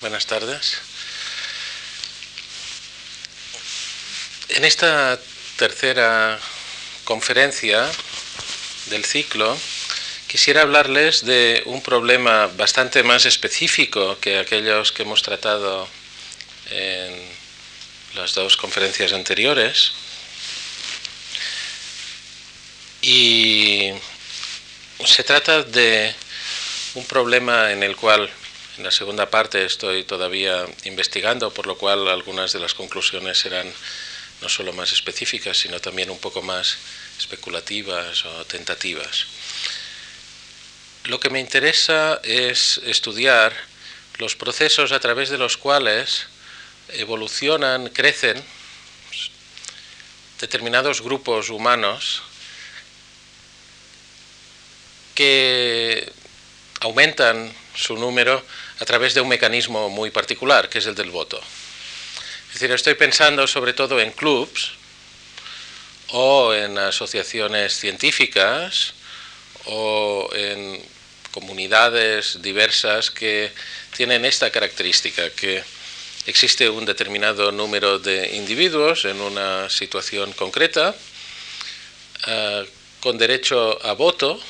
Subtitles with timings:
[0.00, 0.78] Buenas tardes.
[4.50, 5.18] En esta
[5.56, 6.38] tercera
[7.02, 7.90] conferencia
[8.90, 9.58] del ciclo
[10.28, 15.88] quisiera hablarles de un problema bastante más específico que aquellos que hemos tratado
[16.70, 17.20] en
[18.14, 19.94] las dos conferencias anteriores.
[23.02, 23.90] Y
[25.04, 26.14] se trata de
[26.94, 28.30] un problema en el cual
[28.78, 33.70] en la segunda parte estoy todavía investigando, por lo cual algunas de las conclusiones serán
[34.40, 36.78] no solo más específicas, sino también un poco más
[37.18, 39.26] especulativas o tentativas.
[41.04, 43.52] Lo que me interesa es estudiar
[44.18, 46.26] los procesos a través de los cuales
[46.90, 48.40] evolucionan, crecen
[50.40, 52.22] determinados grupos humanos
[55.16, 56.12] que
[56.80, 58.44] aumentan su número
[58.80, 61.40] a través de un mecanismo muy particular, que es el del voto.
[62.48, 64.72] Es decir, estoy pensando sobre todo en clubs
[66.08, 68.94] o en asociaciones científicas
[69.66, 70.82] o en
[71.30, 73.52] comunidades diversas que
[73.96, 75.62] tienen esta característica, que
[76.26, 80.96] existe un determinado número de individuos en una situación concreta,
[82.26, 82.66] eh,
[83.00, 84.40] con derecho a voto,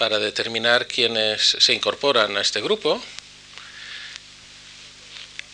[0.00, 3.04] para determinar quiénes se incorporan a este grupo,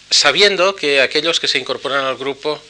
[0.09, 2.63] sabiendo que aquellos que se incorporan al grupo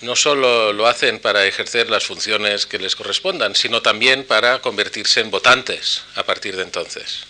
[0.00, 5.20] no solo lo hacen para ejercer las funciones que les correspondan, sino también para convertirse
[5.20, 7.26] en votantes a partir de entonces.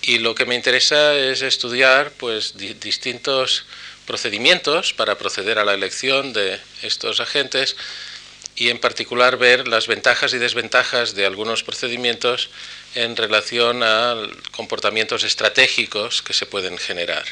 [0.00, 3.66] Y lo que me interesa es estudiar pues, distintos
[4.06, 7.76] procedimientos para proceder a la elección de estos agentes
[8.56, 12.48] y en particular ver las ventajas y desventajas de algunos procedimientos
[12.94, 14.16] en relación a
[14.52, 17.24] comportamientos estratégicos que se pueden generar.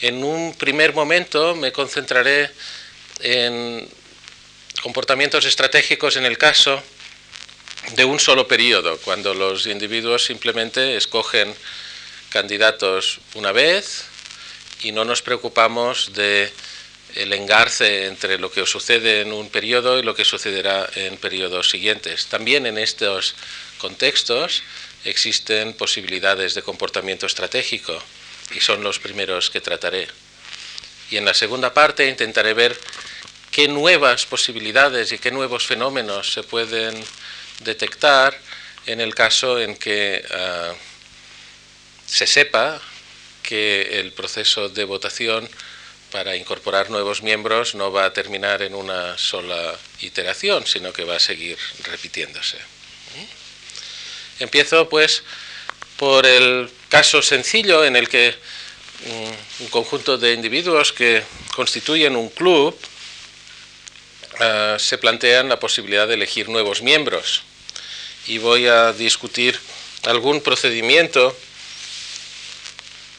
[0.00, 2.50] En un primer momento me concentraré
[3.20, 3.88] en
[4.82, 6.82] comportamientos estratégicos en el caso
[7.94, 11.54] de un solo periodo, cuando los individuos simplemente escogen
[12.30, 14.04] candidatos una vez
[14.82, 16.52] y no nos preocupamos de
[17.14, 21.70] el engarce entre lo que sucede en un periodo y lo que sucederá en periodos
[21.70, 22.26] siguientes.
[22.26, 23.34] También en estos
[23.78, 24.62] contextos
[25.04, 27.96] existen posibilidades de comportamiento estratégico
[28.54, 30.08] y son los primeros que trataré.
[31.10, 32.78] Y en la segunda parte intentaré ver
[33.50, 37.02] qué nuevas posibilidades y qué nuevos fenómenos se pueden
[37.60, 38.38] detectar
[38.86, 40.72] en el caso en que ah,
[42.06, 42.80] se sepa
[43.42, 45.48] que el proceso de votación
[46.18, 51.14] para incorporar nuevos miembros no va a terminar en una sola iteración, sino que va
[51.14, 52.56] a seguir repitiéndose.
[52.56, 54.42] ¿Mm?
[54.42, 55.22] Empiezo pues
[55.96, 61.22] por el caso sencillo en el que mm, un conjunto de individuos que
[61.54, 62.76] constituyen un club
[64.40, 67.44] ah, se plantean la posibilidad de elegir nuevos miembros
[68.26, 69.56] y voy a discutir
[70.02, 71.36] algún procedimiento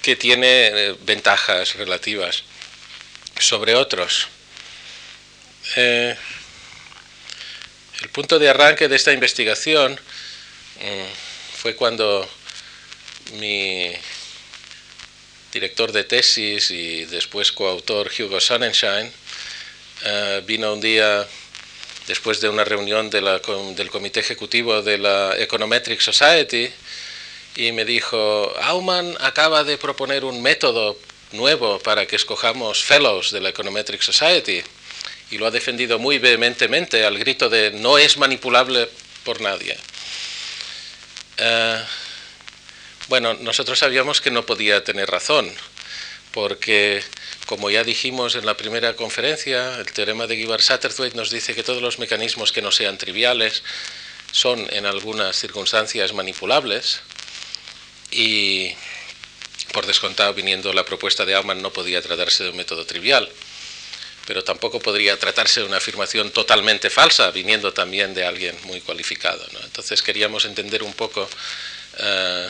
[0.01, 2.43] que tiene eh, ventajas relativas
[3.39, 4.27] sobre otros.
[5.75, 6.15] Eh,
[8.01, 12.27] el punto de arranque de esta investigación mm, fue cuando
[13.33, 13.91] mi
[15.51, 19.11] director de tesis y después coautor Hugo Sonnenschein
[20.05, 21.27] eh, vino un día
[22.07, 26.71] después de una reunión del comité ejecutivo de la Econometric Society
[27.55, 30.97] y me dijo, Aumann acaba de proponer un método
[31.31, 34.63] nuevo para que escojamos fellows de la Econometric Society
[35.31, 38.89] y lo ha defendido muy vehementemente al grito de no es manipulable
[39.23, 39.77] por nadie.
[41.37, 41.83] Eh,
[43.07, 45.51] bueno, nosotros sabíamos que no podía tener razón,
[46.31, 47.03] porque
[47.45, 51.81] como ya dijimos en la primera conferencia, el teorema de Gibbard-Satterthwaite nos dice que todos
[51.81, 53.63] los mecanismos que no sean triviales
[54.31, 57.01] son en algunas circunstancias manipulables
[58.11, 58.75] y
[59.71, 63.29] por descontado, viniendo la propuesta de Aumann, no podía tratarse de un método trivial,
[64.25, 69.45] pero tampoco podría tratarse de una afirmación totalmente falsa, viniendo también de alguien muy cualificado.
[69.63, 71.27] Entonces queríamos entender un poco
[71.97, 72.49] eh,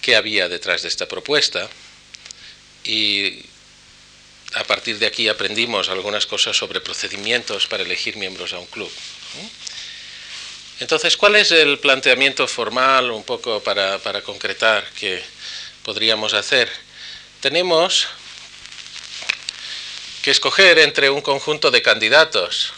[0.00, 1.68] qué había detrás de esta propuesta
[2.84, 3.44] y
[4.54, 8.90] a partir de aquí aprendimos algunas cosas sobre procedimientos para elegir miembros a un club.
[10.80, 15.22] Entonces, ¿cuál es el planteamiento formal un poco para, para concretar que
[15.88, 16.70] podríamos hacer?
[17.40, 18.08] Tenemos
[20.20, 22.74] que escoger entre un conjunto de candidatos.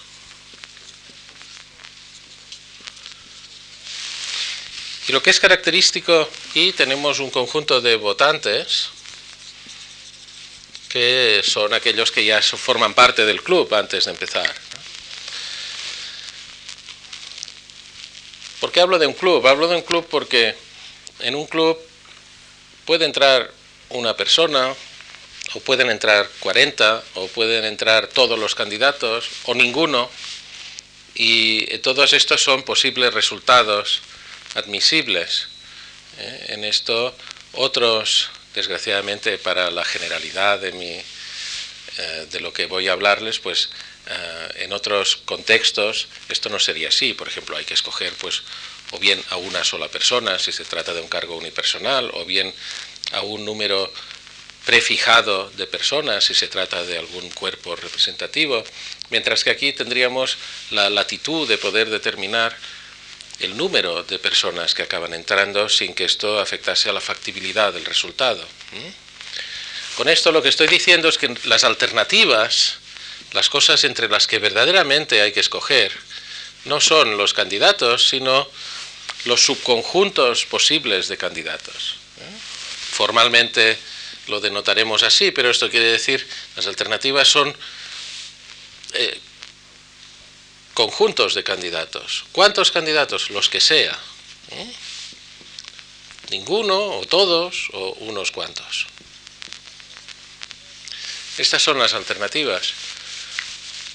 [5.08, 8.90] Y lo que es característico, y tenemos un conjunto de votantes,
[10.88, 14.54] que son aquellos que ya forman parte del club antes de empezar.
[18.60, 19.44] ¿Por qué hablo de un club?
[19.48, 20.54] Hablo de un club porque
[21.18, 21.89] en un club
[22.84, 23.50] puede entrar
[23.90, 24.74] una persona,
[25.54, 30.10] o pueden entrar 40, o pueden entrar todos los candidatos, o ninguno,
[31.14, 34.00] y todos estos son posibles resultados
[34.54, 35.48] admisibles.
[36.18, 36.46] ¿eh?
[36.48, 37.14] En esto,
[37.52, 40.92] otros, desgraciadamente, para la generalidad de, mi,
[41.98, 43.70] eh, de lo que voy a hablarles, pues
[44.06, 47.14] eh, en otros contextos esto no sería así.
[47.14, 48.42] Por ejemplo, hay que escoger pues
[48.92, 52.52] o bien a una sola persona si se trata de un cargo unipersonal, o bien
[53.12, 53.92] a un número
[54.64, 58.62] prefijado de personas si se trata de algún cuerpo representativo,
[59.10, 60.36] mientras que aquí tendríamos
[60.70, 62.56] la latitud de poder determinar
[63.40, 67.86] el número de personas que acaban entrando sin que esto afectase a la factibilidad del
[67.86, 68.46] resultado.
[69.96, 72.78] Con esto lo que estoy diciendo es que las alternativas,
[73.32, 75.92] las cosas entre las que verdaderamente hay que escoger,
[76.66, 78.46] no son los candidatos, sino
[79.24, 81.96] los subconjuntos posibles de candidatos.
[82.92, 83.78] Formalmente
[84.26, 86.26] lo denotaremos así, pero esto quiere decir,
[86.56, 87.54] las alternativas son
[88.92, 89.20] eh,
[90.74, 92.24] conjuntos de candidatos.
[92.32, 93.30] ¿Cuántos candidatos?
[93.30, 93.98] Los que sea.
[94.50, 94.72] ¿eh?
[96.30, 98.86] Ninguno, o todos, o unos cuantos.
[101.38, 102.72] Estas son las alternativas.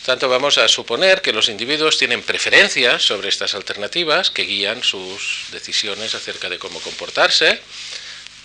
[0.06, 5.46] Tanto vamos a suponer que los individuos tienen preferencias sobre estas alternativas que guían sus
[5.52, 7.60] decisiones acerca de cómo comportarse.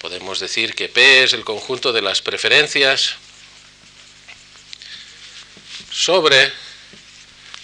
[0.01, 3.17] Podemos decir que P es el conjunto de las preferencias
[5.93, 6.51] sobre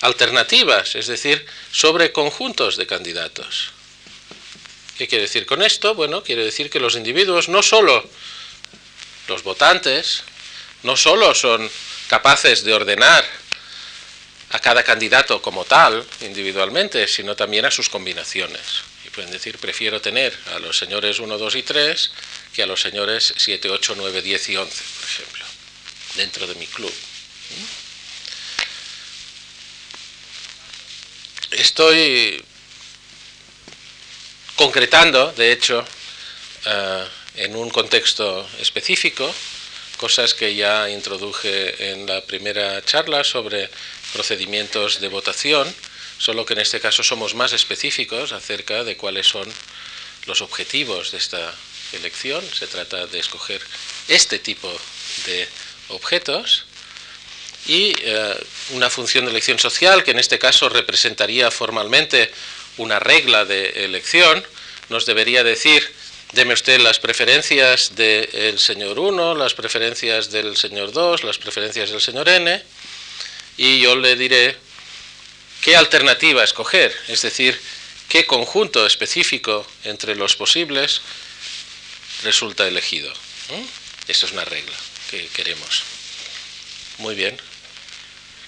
[0.02, 3.70] alternativas, es decir, sobre conjuntos de candidatos.
[4.98, 5.94] ¿Qué quiere decir con esto?
[5.94, 8.06] Bueno, quiere decir que los individuos, no solo
[9.26, 10.22] los votantes,
[10.82, 11.70] no solo son
[12.08, 13.45] capaces de ordenar
[14.56, 18.62] a cada candidato como tal, individualmente, sino también a sus combinaciones.
[19.04, 22.10] Y pueden decir, prefiero tener a los señores 1, 2 y 3
[22.54, 25.44] que a los señores 7, 8, 9, 10 y 11, por ejemplo,
[26.14, 26.94] dentro de mi club.
[31.50, 32.42] Estoy
[34.54, 35.84] concretando, de hecho,
[36.64, 37.04] eh,
[37.34, 39.30] en un contexto específico,
[39.98, 43.68] cosas que ya introduje en la primera charla sobre
[44.16, 45.68] procedimientos de votación,
[46.16, 49.46] solo que en este caso somos más específicos acerca de cuáles son
[50.24, 51.54] los objetivos de esta
[51.92, 52.42] elección.
[52.50, 53.60] Se trata de escoger
[54.08, 54.72] este tipo
[55.26, 55.46] de
[55.88, 56.64] objetos
[57.66, 58.34] y eh,
[58.70, 62.30] una función de elección social, que en este caso representaría formalmente
[62.78, 64.42] una regla de elección,
[64.88, 65.82] nos debería decir,
[66.32, 72.00] deme usted las preferencias del señor 1, las preferencias del señor 2, las preferencias del
[72.00, 72.62] señor n,
[73.56, 74.56] y yo le diré
[75.60, 77.60] qué alternativa escoger, es decir,
[78.08, 81.00] qué conjunto específico entre los posibles
[82.22, 83.12] resulta elegido.
[84.08, 84.76] Esa es una regla
[85.10, 85.82] que queremos.
[86.98, 87.40] Muy bien.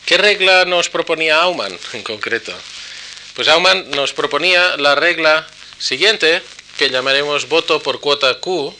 [0.07, 2.57] ¿Qué regla nos proponía Aumann en concreto?
[3.35, 5.47] Pues Aumann nos proponía la regla
[5.79, 6.43] siguiente,
[6.77, 8.75] que llamaremos voto por cuota Q,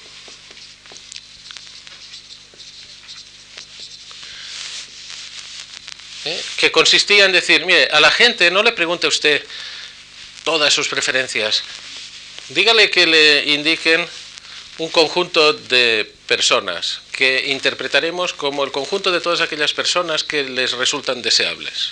[6.29, 6.43] ¿eh?
[6.57, 9.45] que consistía en decir, mire, a la gente no le pregunte usted
[10.45, 11.63] todas sus preferencias,
[12.51, 14.07] dígale que le indiquen
[14.79, 20.73] un conjunto de personas que interpretaremos como el conjunto de todas aquellas personas que les
[20.73, 21.91] resultan deseables.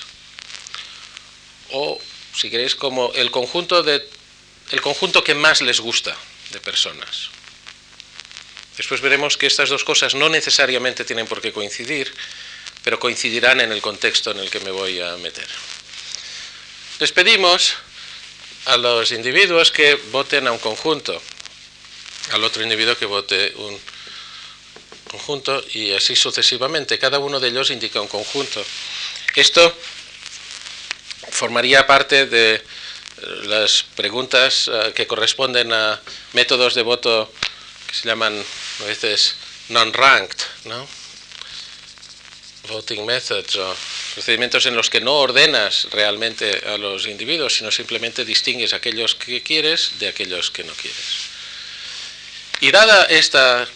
[1.72, 2.00] O,
[2.32, 4.06] si queréis, como el conjunto, de,
[4.70, 6.16] el conjunto que más les gusta
[6.52, 7.30] de personas.
[8.76, 12.12] Después veremos que estas dos cosas no necesariamente tienen por qué coincidir,
[12.86, 15.48] pero coincidirán en el contexto en el que me voy a meter.
[17.00, 17.74] Les pedimos
[18.66, 21.20] a los individuos que voten a un conjunto,
[22.30, 23.76] al otro individuo que vote un
[25.10, 26.96] conjunto y así sucesivamente.
[26.96, 28.64] Cada uno de ellos indica un conjunto.
[29.34, 29.76] Esto
[31.32, 32.62] formaría parte de eh,
[33.46, 36.00] las preguntas eh, que corresponden a
[36.34, 37.32] métodos de voto
[37.88, 38.40] que se llaman
[38.80, 39.34] a veces
[39.70, 40.86] non-ranked, ¿no?
[42.66, 43.76] Voting methods o
[44.14, 49.42] procedimientos en los que no ordenas realmente a los individuos, sino simplemente distingues aquellos que
[49.42, 51.36] quieres de aquellos que no quieres.
[52.60, 53.68] Y dada esta,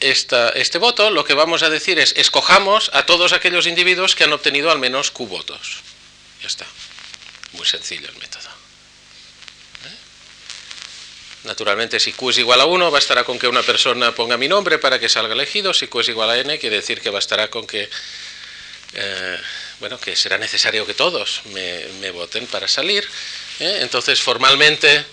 [0.00, 4.24] esta, este voto, lo que vamos a decir es escojamos a todos aquellos individuos que
[4.24, 5.80] han obtenido al menos Q votos.
[6.40, 6.66] Ya está.
[7.52, 8.48] Muy sencillo el método.
[9.86, 9.96] ¿Eh?
[11.44, 14.78] Naturalmente, si Q es igual a 1, bastará con que una persona ponga mi nombre
[14.78, 15.74] para que salga elegido.
[15.74, 17.88] Si Q es igual a N, quiere decir que bastará con que,
[18.94, 19.38] eh,
[19.78, 23.06] bueno, que será necesario que todos me, voten para salir.
[23.60, 23.80] ¿eh?
[23.82, 25.04] Entonces, formalmente,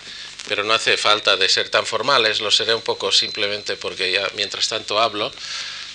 [0.48, 4.26] pero no hace falta de ser tan formales, lo seré un poco simplemente porque ya
[4.34, 5.30] mientras tanto hablo,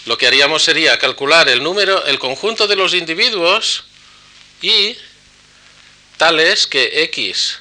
[0.06, 3.86] lo que haríamos sería calcular el número, el conjunto de los individuos
[4.62, 4.96] y
[6.18, 7.60] tales que X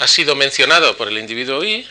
[0.00, 1.86] ha sido mencionado por el individuo Y,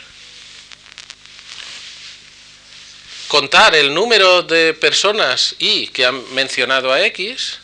[3.28, 7.60] contar el número de personas Y que han mencionado a X,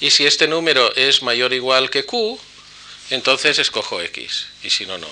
[0.00, 2.38] y si este número es mayor o igual que Q,
[3.10, 5.08] entonces escojo X, y si no, no.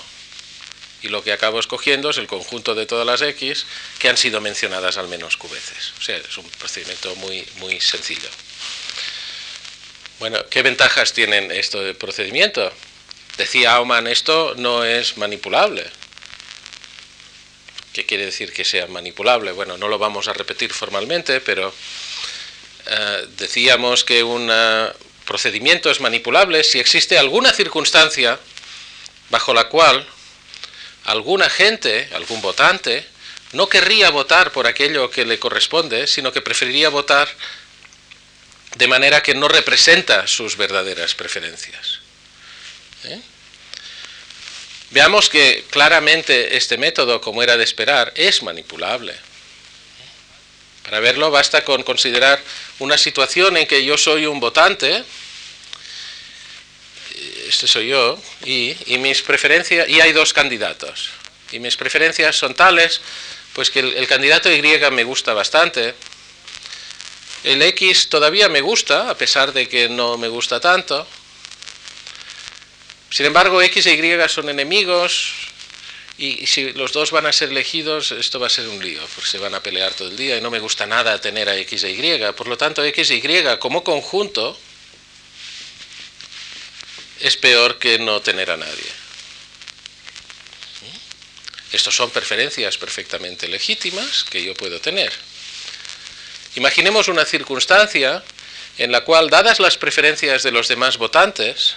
[1.03, 3.65] Y lo que acabo escogiendo es el conjunto de todas las X
[3.99, 5.93] que han sido mencionadas al menos Q veces.
[5.99, 8.29] O sea, es un procedimiento muy, muy sencillo.
[10.19, 12.73] Bueno, ¿qué ventajas tienen este procedimiento?
[13.37, 15.85] Decía Aumann, esto no es manipulable.
[17.93, 19.53] ¿Qué quiere decir que sea manipulable?
[19.53, 21.73] Bueno, no lo vamos a repetir formalmente, pero
[22.87, 24.93] eh, decíamos que un eh,
[25.25, 28.39] procedimiento es manipulable si existe alguna circunstancia
[29.29, 30.07] bajo la cual
[31.05, 33.07] alguna gente, algún votante,
[33.53, 37.29] no querría votar por aquello que le corresponde, sino que preferiría votar
[38.77, 42.06] de manera que no representa sus verdaderas preferencias.
[43.05, 43.21] ¿Eh?
[44.91, 49.15] Veamos que claramente este método, como era de esperar, es manipulable.
[50.85, 52.41] Para verlo basta con considerar
[52.79, 55.03] una situación en que yo soy un votante,
[57.49, 61.11] este soy yo, y, mis preferencias, y hay dos candidatos,
[61.51, 63.01] y mis preferencias son tales,
[63.55, 64.63] pues que el candidato Y
[64.93, 65.95] me gusta bastante,
[67.43, 71.07] el X todavía me gusta, a pesar de que no me gusta tanto,
[73.11, 75.33] sin embargo, X e Y son enemigos
[76.19, 79.31] y si los dos van a ser elegidos, esto va a ser un lío, porque
[79.31, 81.85] se van a pelear todo el día y no me gusta nada tener a X
[81.85, 82.33] e Y.
[82.33, 84.59] Por lo tanto, X e Y como conjunto
[87.21, 89.07] es peor que no tener a nadie.
[91.73, 95.13] Estos son preferencias perfectamente legítimas que yo puedo tener.
[96.55, 98.23] Imaginemos una circunstancia
[98.79, 101.77] en la cual, dadas las preferencias de los demás votantes,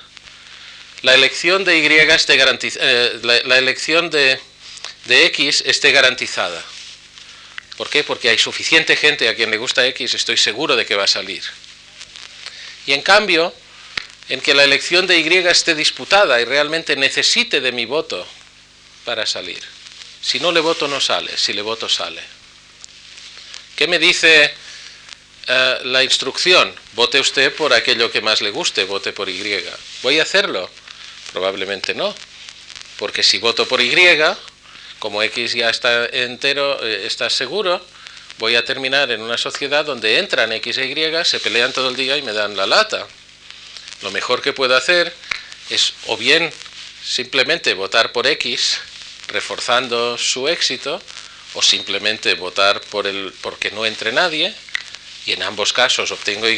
[1.01, 4.39] la elección de Y esté eh, la, elección de,
[5.05, 6.63] de X esté garantizada.
[7.77, 8.03] ¿Por qué?
[8.03, 11.07] Porque hay suficiente gente a quien le gusta X, estoy seguro de que va a
[11.07, 11.43] salir.
[12.85, 13.53] Y en cambio,
[14.27, 18.27] en que la elección de Y esté disputada y realmente necesite de mi voto
[19.05, 19.61] para salir.
[20.21, 22.21] Si no le voto no sale, si le voto sale.
[23.75, 24.53] ¿Qué me dice
[25.47, 26.75] eh, la instrucción?
[26.93, 29.63] Vote usted por aquello que más le guste, vote por Y.
[30.03, 30.69] ¿Voy a hacerlo?
[31.31, 32.13] Probablemente no,
[32.97, 33.93] porque si voto por Y,
[34.99, 37.83] como X ya está entero, eh, está seguro,
[38.37, 41.95] voy a terminar en una sociedad donde entran X e Y, se pelean todo el
[41.95, 43.05] día y me dan la lata.
[44.01, 45.13] Lo mejor que puedo hacer
[45.69, 46.51] es o bien
[47.03, 48.79] simplemente votar por X,
[49.27, 51.01] reforzando su éxito,
[51.53, 54.53] o simplemente votar por el porque no entre nadie,
[55.25, 56.57] y en ambos casos obtengo Y,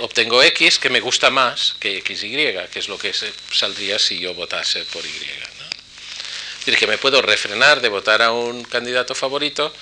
[0.00, 3.12] obtengo X que me gusta más que XY, que es lo que
[3.50, 5.08] saldría si yo votase por Y.
[5.08, 9.72] Es decir, que me puedo refrenar de votar a un candidato favorito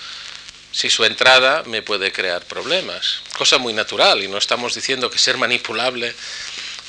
[0.71, 3.23] si su entrada me puede crear problemas.
[3.37, 6.15] Cosa muy natural, y no estamos diciendo que ser manipulable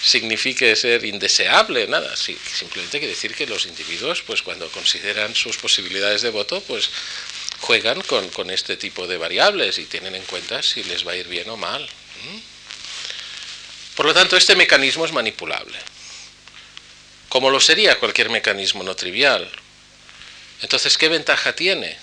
[0.02, 6.22] signifique ser indeseable, nada, simplemente quiere decir que los individuos, pues cuando consideran sus posibilidades
[6.22, 6.90] de voto, pues
[7.62, 11.16] juegan con, con este tipo de variables y tienen en cuenta si les va a
[11.16, 11.90] ir bien o mal.
[13.98, 15.76] Por lo tanto, este mecanismo es manipulable,
[17.30, 19.50] como lo sería cualquier mecanismo no trivial.
[20.62, 21.98] Entonces, ¿qué ventaja tiene?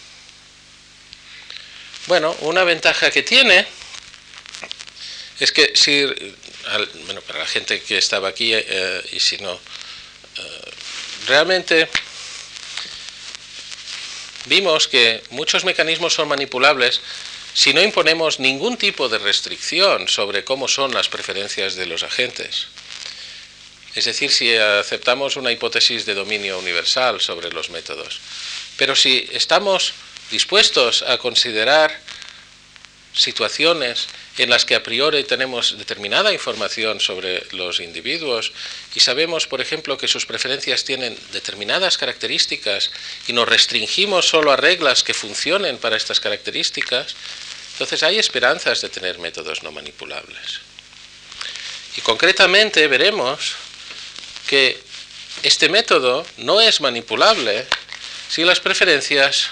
[2.08, 3.64] Bueno, una ventaja que tiene
[5.38, 6.04] es que si,
[7.06, 10.70] bueno, para la gente que estaba aquí eh, y si no, eh,
[11.28, 11.88] realmente
[14.46, 17.00] vimos que muchos mecanismos son manipulables
[17.54, 22.66] si no imponemos ningún tipo de restricción sobre cómo son las preferencias de los agentes.
[23.94, 28.20] Es decir, si aceptamos una hipótesis de dominio universal sobre los métodos.
[28.76, 29.94] Pero si estamos
[30.32, 31.96] dispuestos a considerar
[33.14, 34.08] situaciones
[34.38, 38.52] en las que a priori tenemos determinada información sobre los individuos
[38.94, 42.90] y sabemos, por ejemplo, que sus preferencias tienen determinadas características
[43.28, 47.14] y nos restringimos solo a reglas que funcionen para estas características,
[47.75, 50.61] entonces hay esperanzas de tener métodos no manipulables.
[51.97, 53.54] Y concretamente veremos
[54.47, 54.81] que
[55.43, 57.66] este método no es manipulable
[58.28, 59.50] si las preferencias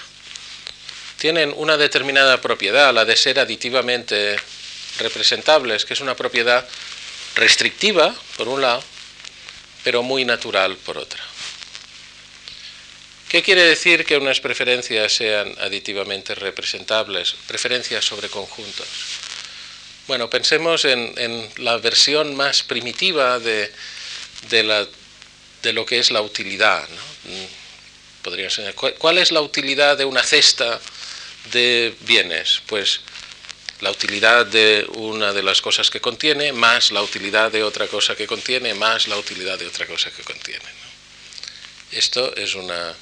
[1.17, 4.37] tienen una determinada propiedad, la de ser aditivamente
[4.99, 6.65] representables, que es una propiedad
[7.35, 8.83] restrictiva, por un lado,
[9.83, 11.32] pero muy natural, por otra.
[13.33, 17.33] ¿Qué quiere decir que unas preferencias sean aditivamente representables?
[17.47, 18.87] Preferencias sobre conjuntos.
[20.05, 23.71] Bueno, pensemos en, la versión más primitiva de,
[25.63, 26.87] lo que es la utilidad.
[28.21, 30.79] Podría ser, ¿Cuál es la utilidad de una cesta
[31.51, 32.61] de bienes?
[32.67, 33.01] Pues
[33.81, 38.15] la utilidad de una de las cosas que contiene, más la utilidad de otra cosa
[38.15, 40.69] que contiene, más la utilidad de otra cosa que contiene.
[41.91, 42.95] Esto es una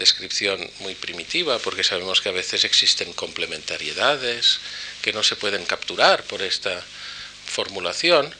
[0.00, 4.58] descripción muy primitiva, porque sabemos que a veces existen complementariedades
[5.02, 6.82] que no se pueden capturar por esta
[7.46, 8.34] formulación,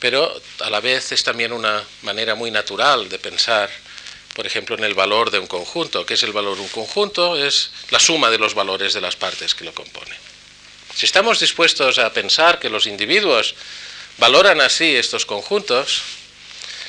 [0.00, 0.20] pero
[0.60, 3.70] a la vez es también una manera muy natural de pensar,
[4.34, 6.04] por ejemplo, en el valor de un conjunto.
[6.04, 7.42] ¿Qué es el valor de un conjunto?
[7.42, 10.18] Es la suma de los valores de las partes que lo componen.
[10.94, 13.54] Si estamos dispuestos a pensar que los individuos
[14.18, 16.02] valoran así estos conjuntos,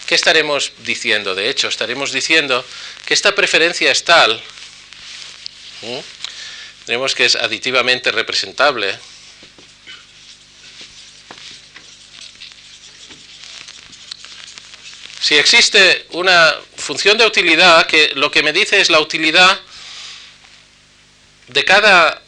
[0.05, 1.35] ¿qué estaremos diciendo?
[1.35, 2.63] De hecho, estaremos diciendo
[3.07, 4.43] que esta preferencia es tal,
[6.85, 8.99] tenemos que es aditivamente representable,
[15.21, 19.57] si existe una función de utilidad que lo que me dice es la utilidad
[21.47, 22.21] de cada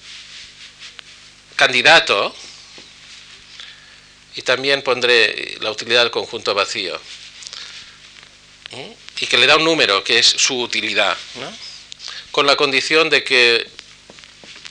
[1.58, 2.34] candidato,
[4.38, 6.98] y también pondré la utilidad del conjunto vacío
[9.22, 11.18] y que le da un número, que es su utilidad,
[12.32, 13.68] con la condición de que,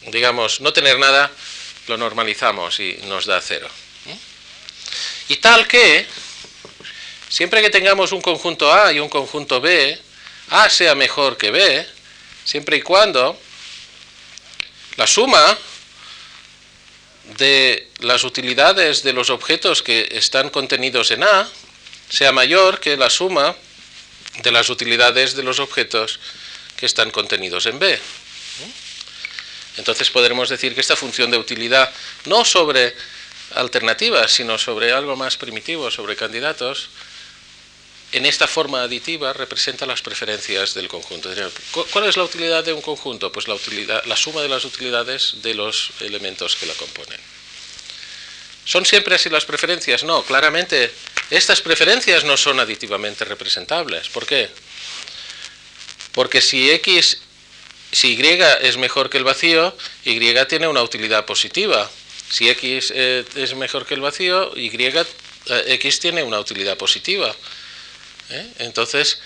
[0.07, 1.31] digamos, no tener nada
[1.87, 3.69] lo normalizamos y nos da cero.
[5.29, 6.07] Y tal que,
[7.29, 9.99] siempre que tengamos un conjunto A y un conjunto B,
[10.51, 11.87] A sea mejor que B,
[12.45, 13.39] siempre y cuando
[14.97, 15.59] la suma
[17.37, 21.49] de las utilidades de los objetos que están contenidos en A
[22.09, 23.55] sea mayor que la suma
[24.43, 26.21] de las utilidades de los objetos
[26.77, 27.99] que están contenidos en B.
[29.77, 31.93] Entonces podremos decir que esta función de utilidad,
[32.25, 32.95] no sobre
[33.55, 36.91] alternativas, sino sobre algo más primitivo, sobre candidatos,
[38.11, 41.31] en esta forma aditiva representa las preferencias del conjunto.
[41.93, 43.31] ¿Cuál es la utilidad de un conjunto?
[43.31, 47.21] Pues la, utilidad, la suma de las utilidades de los elementos que la componen.
[48.69, 50.05] ¿Son siempre así las preferencias?
[50.05, 50.93] No, claramente
[51.31, 54.11] estas preferencias no son aditivamente representables.
[54.11, 54.51] ¿Por qué?
[56.13, 57.19] Porque si X,
[57.91, 61.91] si Y es mejor que el vacío, Y tiene una utilidad positiva.
[62.29, 65.05] Si X eh, es mejor que el vacío, Y, eh,
[65.47, 67.35] X tiene una utilidad positiva.
[68.29, 68.53] ¿eh?
[68.59, 69.19] Entonces,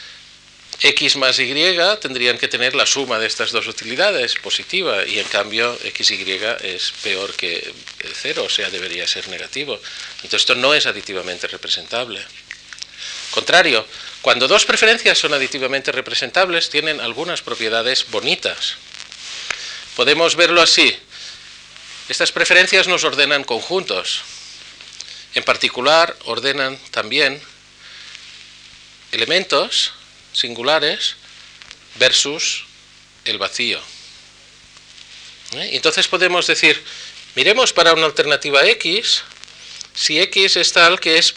[0.83, 1.55] x más y
[2.01, 6.41] tendrían que tener la suma de estas dos utilidades positiva y en cambio x y
[6.63, 7.73] es peor que
[8.15, 9.81] 0, o sea, debería ser negativo.
[10.17, 12.21] Entonces esto no es aditivamente representable.
[13.31, 13.87] Contrario,
[14.23, 18.75] cuando dos preferencias son aditivamente representables tienen algunas propiedades bonitas.
[19.95, 20.97] Podemos verlo así.
[22.09, 24.23] Estas preferencias nos ordenan conjuntos.
[25.35, 27.41] En particular, ordenan también
[29.13, 29.93] elementos
[30.33, 31.17] singulares
[31.97, 32.65] versus
[33.25, 33.81] el vacío.
[35.55, 35.71] ¿Eh?
[35.73, 36.83] Entonces podemos decir,
[37.35, 39.23] miremos para una alternativa X,
[39.95, 41.35] si X es tal que es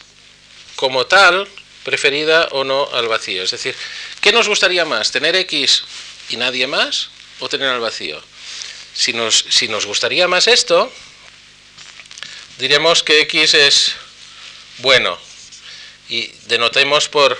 [0.76, 1.48] como tal
[1.84, 3.42] preferida o no al vacío.
[3.42, 3.74] Es decir,
[4.20, 5.12] ¿qué nos gustaría más?
[5.12, 5.84] ¿Tener X
[6.28, 8.22] y nadie más o tener al vacío?
[8.94, 10.90] Si nos, si nos gustaría más esto,
[12.58, 13.92] diremos que X es
[14.78, 15.18] bueno
[16.08, 17.38] y denotemos por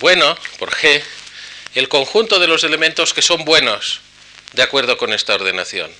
[0.00, 1.02] bueno, por G,
[1.74, 4.00] el conjunto de los elementos que son buenos
[4.52, 5.90] de acuerdo con esta ordenación.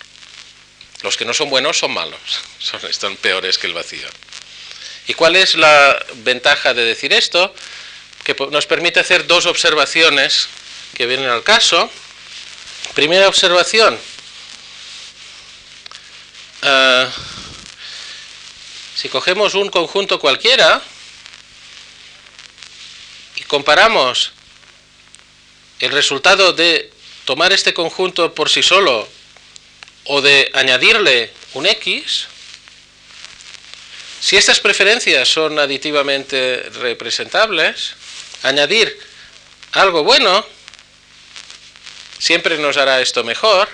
[1.02, 2.20] Los que no son buenos son malos,
[2.58, 4.08] son, están peores que el vacío.
[5.08, 7.54] ¿Y cuál es la ventaja de decir esto?
[8.24, 10.48] Que nos permite hacer dos observaciones
[10.94, 11.90] que vienen al caso.
[12.94, 13.98] Primera observación.
[16.62, 17.10] Ah,
[18.94, 20.80] si cogemos un conjunto cualquiera,
[23.52, 24.32] comparamos
[25.78, 26.90] el resultado de
[27.26, 29.06] tomar este conjunto por sí solo
[30.04, 32.28] o de añadirle un X,
[34.20, 37.92] si estas preferencias son aditivamente representables,
[38.42, 38.98] añadir
[39.72, 40.46] algo bueno
[42.18, 43.68] siempre nos hará esto mejor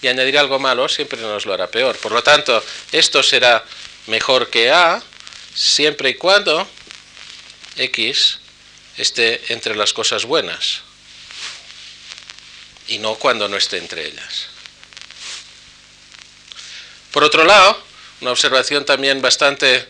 [0.00, 1.98] y añadir algo malo siempre nos lo hará peor.
[1.98, 3.62] Por lo tanto, esto será
[4.06, 5.02] mejor que A
[5.54, 6.66] siempre y cuando
[7.76, 8.38] X
[8.98, 10.82] esté entre las cosas buenas
[12.88, 14.46] y no cuando no esté entre ellas.
[17.12, 17.80] Por otro lado,
[18.20, 19.88] una observación también bastante...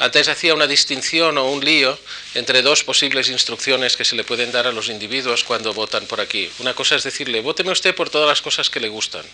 [0.00, 1.98] Antes hacía una distinción o un lío
[2.34, 6.20] entre dos posibles instrucciones que se le pueden dar a los individuos cuando votan por
[6.20, 6.48] aquí.
[6.60, 9.26] Una cosa es decirle, vóteme usted por todas las cosas que le gustan.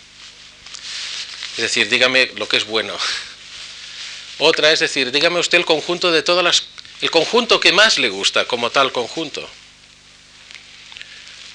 [1.57, 2.97] Es decir, dígame lo que es bueno.
[4.39, 6.63] Otra es decir, dígame usted el conjunto de todas las
[7.01, 9.47] el conjunto que más le gusta como tal conjunto.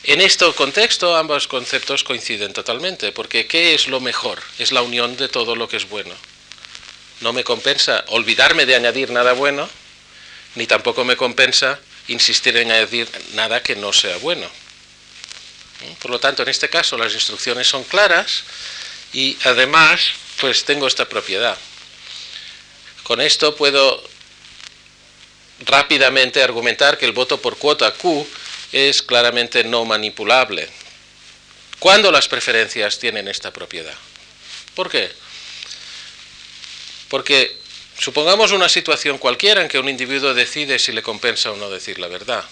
[0.03, 4.43] En este contexto ambos conceptos coinciden totalmente, porque ¿qué es lo mejor?
[4.59, 6.15] Es la unión de todo lo que es bueno.
[7.21, 9.69] No me compensa olvidarme de añadir nada bueno,
[10.55, 14.49] ni tampoco me compensa insistir en añadir nada que no sea bueno.
[16.01, 18.45] Por lo tanto, en este caso las instrucciones son claras
[19.13, 20.01] y además
[20.41, 21.57] pues tengo esta propiedad.
[23.03, 24.03] Con esto puedo
[25.61, 28.27] rápidamente argumentar que el voto por cuota Q
[28.73, 30.69] es claramente no manipulable.
[31.79, 33.95] ¿Cuándo las preferencias tienen esta propiedad?
[34.75, 35.11] ¿Por qué?
[37.09, 37.57] Porque
[37.99, 41.99] supongamos una situación cualquiera en que un individuo decide si le compensa o no decir
[41.99, 42.45] la verdad.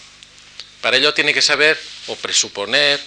[0.80, 3.00] Para ello tiene que saber o presuponer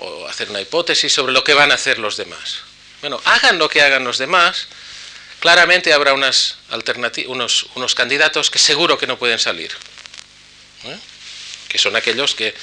[0.00, 2.58] o hacer una hipótesis sobre lo que van a hacer los demás.
[3.00, 4.68] Bueno, hagan lo que hagan los demás,
[5.42, 6.56] claramente habrá unas
[7.26, 9.72] unos, unos, candidatos que seguro que no pueden salir.
[10.84, 10.96] ¿eh?
[11.68, 12.54] Que son aquellos que,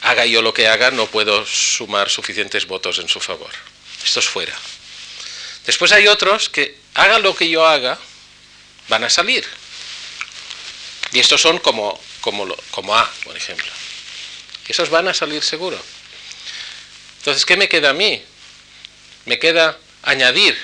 [0.00, 3.50] haga yo lo que haga, no puedo sumar suficientes votos en su favor.
[4.02, 4.56] Estos fuera.
[5.66, 7.98] Después hay otros que, haga lo que yo haga,
[8.88, 9.46] van a salir.
[11.12, 13.70] Y estos son como, como, como A, por ejemplo.
[14.68, 15.78] Esos van a salir seguro.
[17.18, 18.24] Entonces, ¿qué me queda a mí?
[19.26, 20.56] Me queda añadir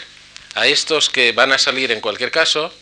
[0.57, 2.73] a estos que van a salir en cualquier caso,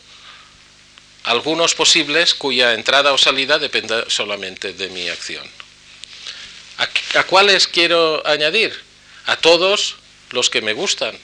[1.23, 5.45] algunos posibles cuya entrada o salida dependa solamente de mi acción.
[6.77, 8.73] ¿A, cuáles quiero añadir?
[9.25, 9.97] A todos
[10.31, 11.17] los que me gustan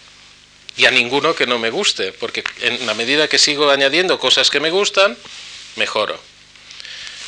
[0.76, 4.50] y a ninguno que no me guste, porque en la medida que sigo añadiendo cosas
[4.50, 5.18] que me gustan,
[5.78, 6.20] mejoro.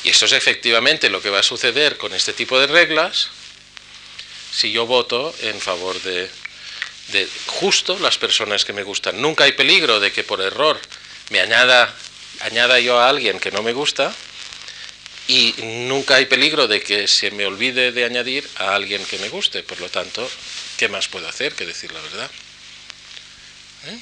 [0.04, 3.30] Y eso es efectivamente lo que va a suceder con este tipo de reglas
[4.52, 6.30] si yo voto en favor de
[7.10, 9.22] de justo las personas que me gustan.
[9.22, 10.80] Nunca hay peligro de que por error
[11.30, 11.94] me añada,
[12.42, 14.14] añada yo a alguien que no me gusta
[15.28, 15.54] y
[15.88, 19.64] nunca hay peligro de que se me olvide de añadir a alguien que me guste.
[19.64, 20.30] Por lo tanto,
[20.78, 22.32] ¿qué más puedo hacer que decir la verdad?
[23.88, 24.00] ¿Eh?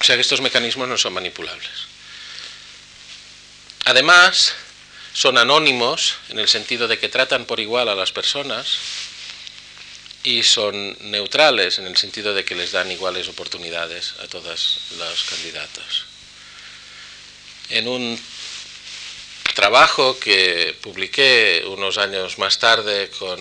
[0.00, 1.86] O sea que estos mecanismos no son manipulables.
[3.84, 4.54] Además,
[5.12, 8.66] son anónimos en el sentido de que tratan por igual a las personas
[10.24, 15.24] y son neutrales en el sentido de que les dan iguales oportunidades a todos los
[15.24, 16.04] candidatos.
[17.70, 18.20] En un
[19.54, 23.38] trabajo que publiqué unos años más tarde con,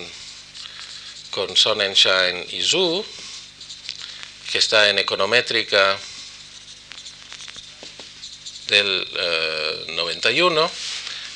[1.32, 3.06] con Sonnenschein y Zhu,
[4.52, 5.98] que está en Econométrica
[8.68, 9.08] del
[9.90, 10.70] 91, eh,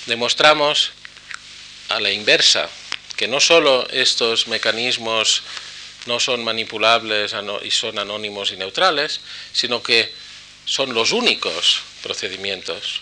[0.05, 0.91] demostramos
[1.89, 2.69] a la inversa
[3.19, 5.43] que no solo estos mecanismos
[6.05, 9.19] no son manipulables y son anónimos y neutrales,
[9.51, 10.09] sino que
[10.63, 13.01] son los únicos procedimientos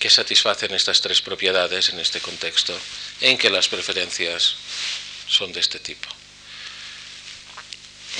[0.00, 2.76] que satisfacen estas tres propiedades en este contexto,
[3.20, 4.56] en que las preferencias
[5.28, 6.08] son de este tipo.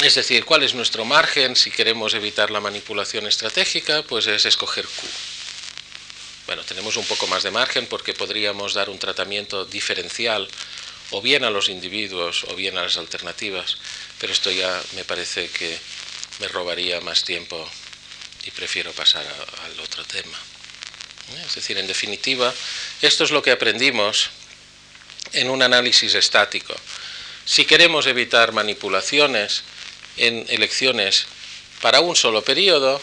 [0.05, 4.05] Es decir, ¿cuál es nuestro margen si queremos evitar la manipulación estratégica?
[4.05, 5.09] Pues es escoger Q.
[6.47, 10.49] Bueno, tenemos un poco más de margen porque podríamos dar un tratamiento diferencial
[11.13, 13.77] o bien a los individuos o bien a las alternativas,
[14.19, 15.79] pero esto ya me parece que
[16.41, 17.69] me robaría más tiempo
[18.45, 19.25] y prefiero pasar
[19.65, 20.39] al otro tema.
[21.37, 21.45] ¿Eh?
[21.47, 22.53] Es decir, en definitiva,
[23.01, 24.31] esto es lo que aprendimos
[25.33, 26.75] en un análisis estático.
[27.45, 29.65] Si queremos evitar manipulaciones
[30.17, 31.27] en elecciones
[31.81, 33.01] para un solo periodo,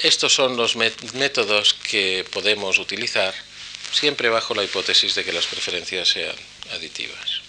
[0.00, 3.34] estos son los métodos que podemos utilizar,
[3.92, 6.36] siempre bajo la hipótesis de que las preferencias sean
[6.72, 7.40] aditivas.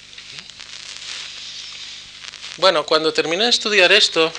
[2.58, 4.32] Bueno, cuando terminé de estudiar esto,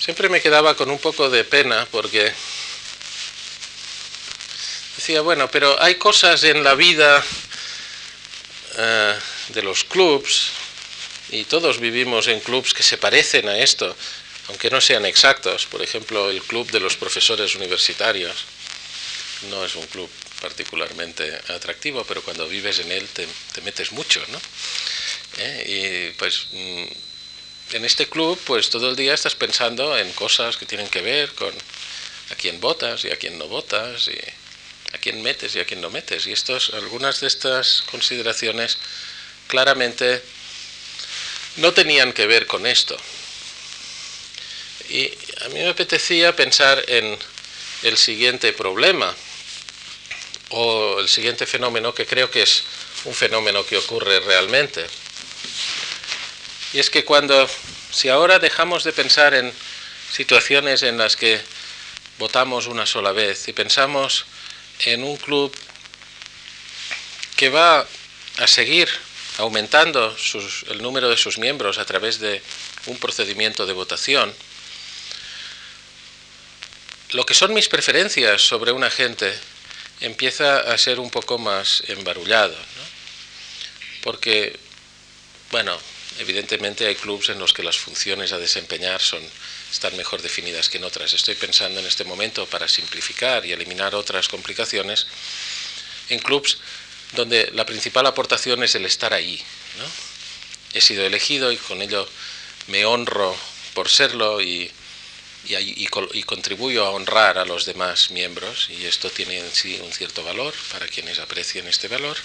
[0.00, 2.32] siempre me quedaba con un poco de pena porque
[4.96, 7.24] decía, bueno, pero hay cosas en la vida
[8.78, 9.18] eh,
[9.48, 10.52] de los clubs,
[11.30, 13.96] y todos vivimos en clubs que se parecen a esto,
[14.48, 15.66] aunque no sean exactos.
[15.66, 18.44] Por ejemplo, el club de los profesores universitarios
[19.48, 23.26] no es un club particularmente atractivo, pero cuando vives en él te,
[23.62, 24.40] metes mucho, ¿no?
[25.38, 26.10] ¿Eh?
[26.12, 26.84] Y pues mm,
[27.76, 31.32] en este club, pues todo el día estás pensando en cosas que tienen que ver
[31.34, 31.52] con
[32.30, 34.18] a quién votas y a quién no votas y
[34.94, 36.26] a quién metes y a quién no metes.
[36.26, 38.78] Y estos, algunas de estas consideraciones
[39.46, 40.22] claramente
[41.56, 42.96] no tenían que ver con esto.
[44.88, 45.10] Y
[45.44, 47.16] a mí me apetecía pensar en
[47.82, 49.14] el siguiente problema
[50.50, 52.64] o el siguiente fenómeno que creo que es
[53.04, 54.86] un fenómeno que ocurre realmente.
[56.72, 57.48] Y es que cuando,
[57.90, 59.52] si ahora dejamos de pensar en
[60.12, 61.40] situaciones en las que
[62.18, 64.26] votamos una sola vez y pensamos
[64.80, 65.54] en un club
[67.36, 67.86] que va
[68.38, 68.88] a seguir
[69.38, 70.14] aumentando
[70.68, 72.42] el número de sus miembros a través de
[72.86, 74.34] un procedimiento de votación,
[77.12, 79.34] lo que son mis preferencias sobre un agente
[80.00, 82.56] empieza a ser un poco más embarullado.
[84.02, 84.58] Porque,
[85.50, 85.78] bueno,
[86.18, 89.22] evidentemente hay clubes en los que las funciones a desempeñar son,
[89.70, 91.12] están mejor definidas que en otras.
[91.12, 95.06] Estoy pensando en este momento, para simplificar y eliminar otras complicaciones,
[96.08, 96.58] en clubes
[97.12, 99.42] donde la principal aportación es el estar ahí.
[100.72, 102.08] He sido elegido y con ello
[102.68, 103.36] me honro
[103.74, 104.70] por serlo y
[105.48, 110.22] y, contribuyo a honrar a los demás miembros y esto tiene en sí un cierto
[110.22, 112.16] valor para quienes aprecien este valor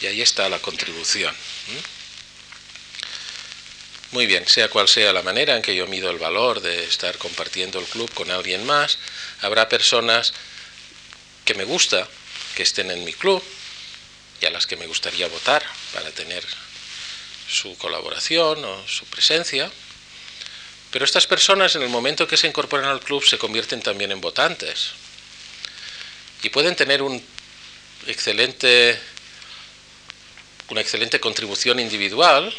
[0.00, 1.34] y ahí está la contribución.
[4.12, 7.18] Muy bien, sea cual sea la manera en que yo mido el valor de estar
[7.18, 8.98] compartiendo el club con alguien más,
[9.42, 10.32] habrá personas
[11.44, 12.08] que me gusta
[12.54, 13.42] que estén en mi club
[14.40, 16.44] y a las que me gustaría votar para tener
[17.48, 19.70] su colaboración o su presencia,
[20.96, 24.20] pero estas personas en el momento que se incorporan al club se convierten también en
[24.22, 24.92] votantes
[26.42, 27.22] y pueden tener un
[28.06, 28.98] excelente,
[30.70, 32.50] una excelente contribución individual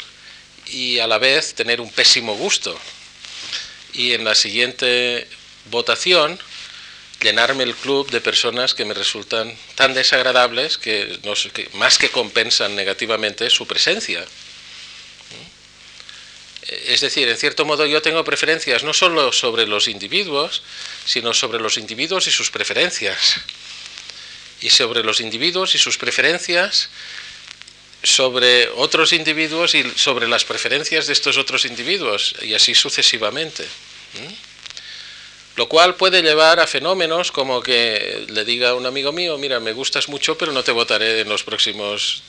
[0.66, 2.78] y a la vez tener un pésimo gusto.
[3.92, 5.26] Y en la siguiente
[5.64, 6.38] votación
[7.20, 11.18] llenarme el club de personas que me resultan tan desagradables que,
[11.52, 14.24] que más que compensan negativamente su presencia.
[16.62, 20.62] Es decir, en cierto modo yo tengo preferencias no solo sobre los individuos,
[21.04, 23.40] sino sobre los individuos y sus preferencias.
[24.60, 26.90] Y sobre los individuos y sus preferencias,
[28.02, 33.64] sobre otros individuos y sobre las preferencias de estos otros individuos, y así sucesivamente.
[35.56, 39.58] Lo cual puede llevar a fenómenos como que le diga a un amigo mío, mira,
[39.58, 42.22] me gustas mucho, pero no te votaré en los próximos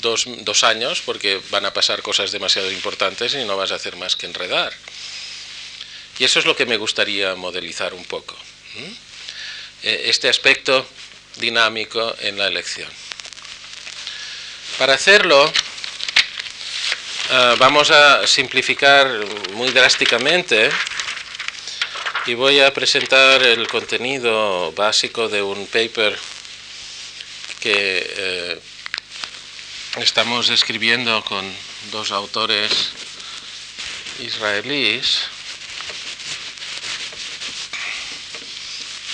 [0.00, 4.16] dos, años porque van a pasar cosas demasiado importantes y no vas a hacer más
[4.16, 4.72] que enredar.
[6.18, 8.36] Y eso es lo que me gustaría modelizar un poco.
[9.82, 10.86] E, este aspecto
[11.36, 12.90] dinámico en la elección.
[14.78, 15.52] Para hacerlo,
[17.30, 19.06] ah, vamos a simplificar
[19.52, 20.70] muy drásticamente
[22.26, 26.18] y voy a presentar el contenido básico de un paper
[27.60, 28.60] que eh,
[29.96, 31.44] estamos escribiendo con
[31.92, 32.90] dos autores
[34.18, 35.20] israelíes,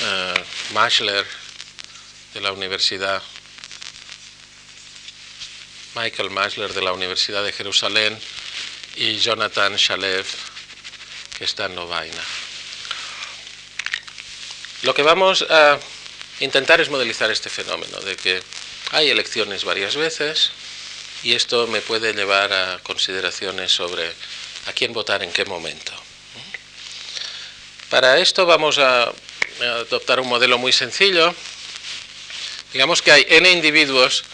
[0.01, 1.21] uh,
[2.35, 3.23] de la Universidad,
[5.95, 8.19] Michael Mashler de la Universidad de Jerusalén
[8.97, 10.27] y Jonathan Shalev
[11.37, 12.23] que está en Lovaina.
[14.83, 15.79] Lo que vamos a
[16.41, 18.43] intentar es modelizar este fenómeno de que
[18.93, 20.53] hay elecciones varias veces,
[21.23, 24.13] y esto me puede llevar a consideraciones sobre
[24.67, 25.93] a quién votar en qué momento.
[27.89, 29.13] Para esto vamos a
[29.61, 31.35] adoptar un modelo muy sencillo.
[32.73, 34.25] Digamos que hay n individuos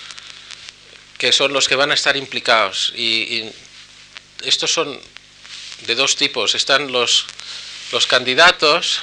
[1.17, 3.51] que son los que van a estar implicados y,
[4.45, 5.01] estos son
[5.87, 6.55] de dos tipos.
[6.55, 7.25] Están los,
[7.91, 9.01] los candidatos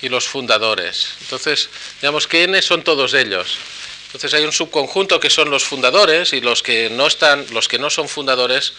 [0.00, 1.10] y los fundadores.
[1.20, 1.68] Entonces,
[2.00, 3.58] digamos que n son todos ellos.
[4.12, 7.78] Entonces hay un subconjunto que son los fundadores y los que no están, los que
[7.78, 8.74] no son fundadores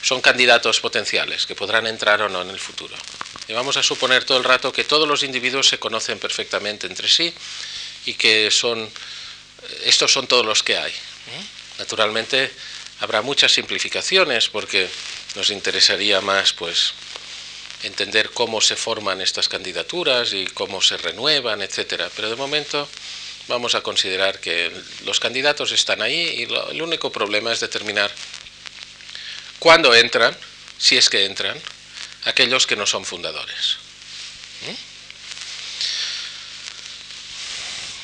[0.00, 2.94] son candidatos potenciales que podrán entrar o no en el futuro.
[3.48, 7.08] Y vamos a suponer todo el rato que todos los individuos se conocen perfectamente entre
[7.08, 7.34] sí
[8.06, 8.88] y que son
[9.84, 10.92] estos son todos los que hay.
[11.78, 12.52] Naturalmente
[13.00, 14.88] habrá muchas simplificaciones porque
[15.34, 16.92] nos interesaría más pues
[17.82, 22.10] entender cómo se forman estas candidaturas y cómo se renuevan, etcétera.
[22.14, 22.88] Pero de momento
[23.48, 24.72] vamos a considerar que
[25.04, 28.10] los candidatos están ahí y el único problema es determinar
[29.58, 30.36] cuándo entran,
[30.78, 31.60] si es que entran,
[32.24, 33.78] aquellos que no son fundadores.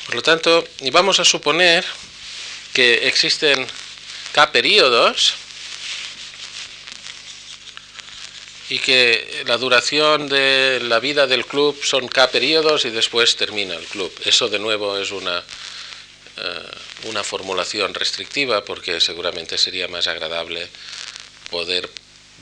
[0.05, 1.83] Por lo tanto, y vamos a suponer
[2.73, 3.67] que existen
[4.31, 5.35] K periodos
[8.69, 13.75] y que la duración de la vida del club son K periodos y después termina
[13.75, 14.11] el club.
[14.25, 20.67] Eso de nuevo es una, eh, una formulación restrictiva porque seguramente sería más agradable
[21.49, 21.89] poder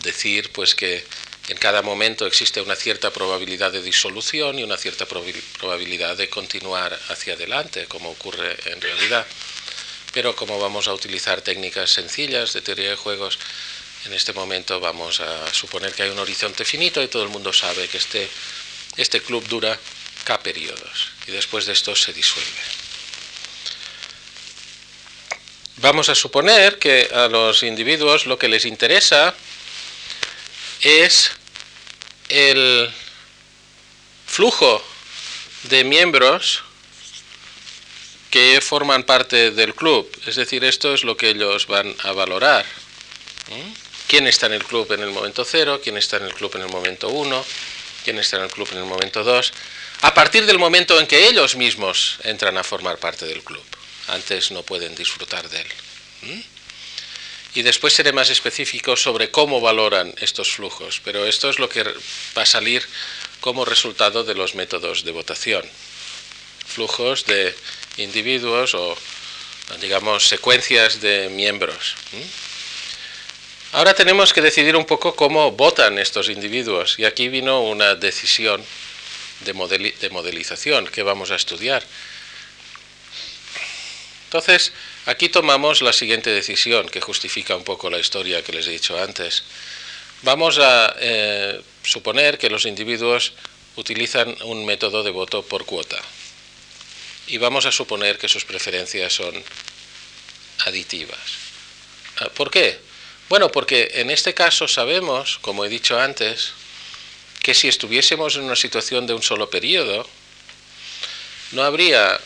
[0.01, 1.03] decir pues que
[1.47, 6.97] en cada momento existe una cierta probabilidad de disolución y una cierta probabilidad de continuar
[7.09, 9.27] hacia adelante, como ocurre en realidad.
[10.11, 13.37] Pero como vamos a utilizar técnicas sencillas de teoría de juegos,
[14.05, 17.51] en este momento vamos a suponer que hay un horizonte finito y todo el mundo
[17.51, 18.29] sabe que este,
[18.97, 19.77] este club dura
[20.23, 22.49] K periodos y después de esto se disuelve.
[25.77, 29.33] Vamos a suponer que a los individuos lo que les interesa
[30.81, 31.31] es
[32.29, 32.91] el
[34.25, 34.83] flujo
[35.63, 36.63] de miembros
[38.29, 40.09] que forman parte del club.
[40.25, 42.65] Es decir, esto es lo que ellos van a valorar.
[43.49, 43.84] ¿Mm?
[44.07, 46.61] Quién está en el club en el momento 0, quién está en el club en
[46.63, 47.45] el momento 1,
[48.03, 49.53] quién está en el club en el momento 2,
[50.01, 53.63] a partir del momento en que ellos mismos entran a formar parte del club.
[54.07, 56.43] Antes no pueden disfrutar de él.
[57.55, 61.83] Y después seré más específico sobre cómo valoran estos flujos, pero esto es lo que
[62.37, 62.85] va a salir
[63.39, 65.63] como resultado de los métodos de votación.
[66.67, 67.55] Flujos de
[67.97, 68.97] individuos o,
[69.79, 71.95] digamos, secuencias de miembros.
[73.75, 78.63] Ahora tenemos que decidir un poco cómo votan estos individuos y aquí vino una decisión
[79.41, 81.83] de, modelización que vamos a estudiar.
[84.27, 84.71] Entonces,
[85.07, 88.97] aquí tomamos la siguiente decisión que justifica un poco la historia que les he dicho
[88.97, 89.43] antes.
[90.21, 93.33] Vamos a eh, suponer que los individuos
[93.75, 95.99] utilizan un método de voto por cuota
[97.27, 99.35] y vamos a suponer que sus preferencias son
[100.65, 101.19] aditivas.
[102.21, 102.84] Ah, ¿Por qué?
[103.29, 106.53] Bueno, porque en este caso sabemos, como he dicho antes,
[107.41, 110.07] que si estuviésemos en una situación de un solo periodo,
[111.51, 112.19] no habría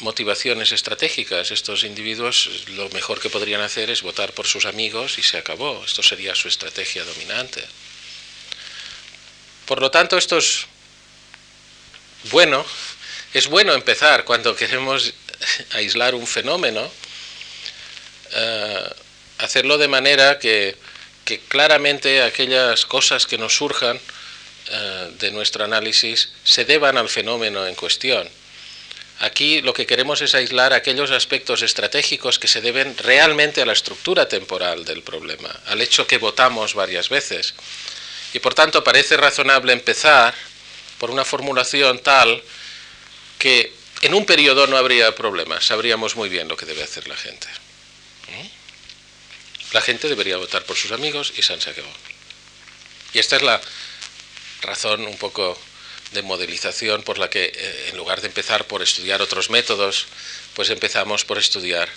[0.00, 1.50] motivaciones estratégicas.
[1.50, 5.82] Estos individuos lo mejor que podrían hacer es votar por sus amigos y se acabó.
[5.84, 7.64] Esto sería su estrategia dominante.
[9.66, 10.66] Por lo tanto, esto es
[12.24, 12.64] bueno.
[13.32, 15.14] Es bueno empezar cuando queremos
[15.72, 16.90] aislar un fenómeno.
[18.32, 18.90] Eh,
[19.44, 20.76] hacerlo de manera que,
[21.48, 23.98] claramente aquellas cosas que nos surjan
[24.70, 28.28] eh, de nuestro análisis se deban al fenómeno en cuestión.
[29.20, 33.72] Aquí lo que queremos es aislar aquellos aspectos estratégicos que se deben realmente a la
[33.72, 37.54] estructura temporal del problema, al hecho que votamos varias veces.
[38.32, 40.34] Y por tanto parece razonable empezar
[40.98, 42.42] por una formulación tal
[43.38, 47.16] que en un periodo no habría problemas, sabríamos muy bien lo que debe hacer la
[47.16, 47.46] gente.
[49.74, 51.90] La gente debería votar por sus amigos y San se acabó.
[53.12, 53.60] Y esta es la
[54.62, 55.58] razón un poco
[56.12, 60.06] de modelización por la que eh, en lugar de empezar por estudiar otros métodos,
[60.54, 61.88] pues empezamos por estudiar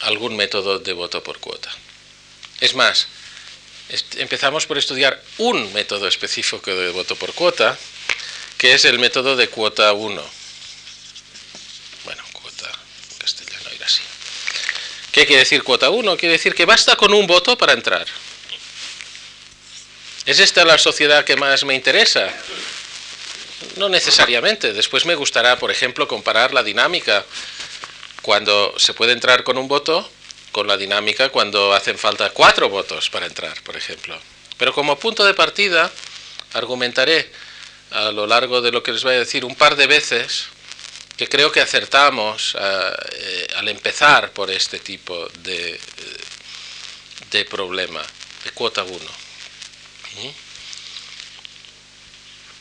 [0.00, 1.70] algún método de voto por cuota.
[2.60, 3.08] Es más,
[4.16, 7.78] empezamos por estudiar un método específico de voto por cuota,
[8.56, 10.39] que es el método de cuota 1
[15.12, 16.16] ¿Qué quiere decir cuota 1?
[16.16, 18.06] Quiere decir que basta con un voto para entrar.
[20.26, 22.28] ¿Es esta la sociedad que más me interesa?
[23.76, 24.72] No necesariamente.
[24.72, 27.24] Después me gustará, por ejemplo, comparar la dinámica
[28.22, 30.08] cuando se puede entrar con un voto
[30.52, 34.18] con la dinámica cuando hacen falta cuatro votos para entrar, por ejemplo.
[34.58, 35.90] Pero como punto de partida,
[36.54, 37.30] argumentaré
[37.90, 40.46] a lo largo de lo que les voy a decir un par de veces
[41.20, 45.80] que creo que acertamos eh, al empezar por este tipo de, eh,
[47.30, 48.02] de problema,
[48.42, 48.94] de cuota 1.
[48.94, 50.28] ¿Mm?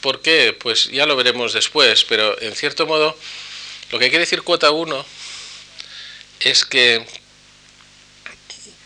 [0.01, 0.51] ¿Por qué?
[0.59, 3.17] Pues ya lo veremos después, pero en cierto modo
[3.91, 5.05] lo que quiere decir cuota 1
[6.41, 7.07] es que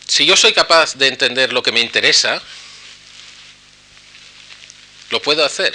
[0.07, 2.39] si yo soy capaz de entender lo que me interesa,
[5.09, 5.73] lo puedo hacer.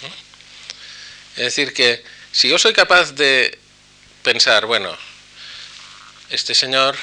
[0.00, 1.40] ¿Mm?
[1.40, 3.58] Es decir, que si yo soy capaz de
[4.22, 4.96] pensar, bueno,
[6.30, 6.96] este señor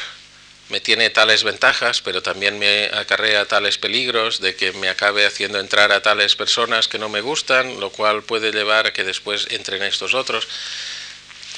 [0.70, 5.60] me tiene tales ventajas, pero también me acarrea tales peligros de que me acabe haciendo
[5.60, 9.48] entrar a tales personas que no me gustan, lo cual puede llevar a que después
[9.52, 10.48] entren estos otros.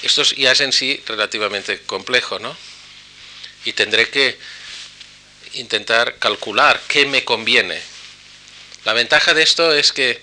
[0.01, 2.55] Esto ya es en sí relativamente complejo, ¿no?
[3.63, 4.37] Y tendré que
[5.53, 7.81] intentar calcular qué me conviene.
[8.83, 10.21] La ventaja de esto es que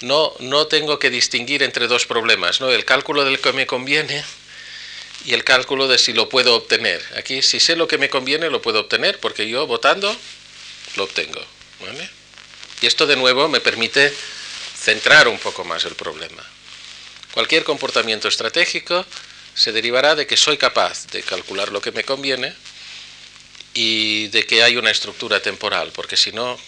[0.00, 2.70] no, no tengo que distinguir entre dos problemas, ¿no?
[2.70, 4.24] el cálculo del que me conviene
[5.24, 7.02] y el cálculo de si lo puedo obtener.
[7.16, 10.14] Aquí, si sé lo que me conviene, lo puedo obtener, porque yo votando
[10.96, 11.40] lo obtengo.
[12.80, 14.12] Y esto de nuevo me permite
[14.76, 16.44] centrar un poco más el problema.
[17.32, 19.04] Cualquier comportamiento estratégico
[19.54, 22.54] se derivará de que soy capaz de calcular lo que me conviene
[23.72, 26.58] y de que hay una estructura temporal, porque si no,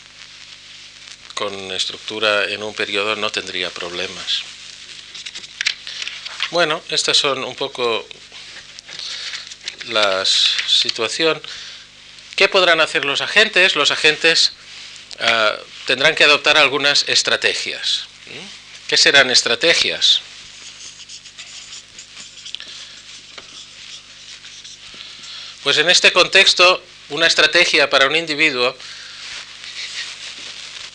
[1.37, 4.43] con estructura en un periodo no tendría problemas.
[6.51, 8.09] Bueno, estas son un poco
[9.89, 11.41] la situación.
[12.37, 13.77] ¿Qué podrán hacer los agentes?
[13.77, 14.53] Los agentes
[15.21, 15.55] ah,
[15.87, 18.07] tendrán que adoptar algunas estrategias.
[18.89, 20.23] ¿Qué serán estrategias?
[25.63, 28.75] Pues en este contexto, una estrategia para un individuo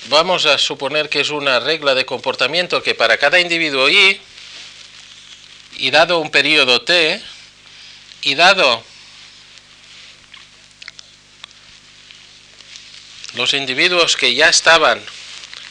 [0.06, 4.20] vamos a suponer que es una regla de comportamiento que para cada individuo Y,
[5.78, 7.22] y dado un periodo T,
[8.22, 8.84] y dado
[13.36, 15.02] los individuos que ya estaban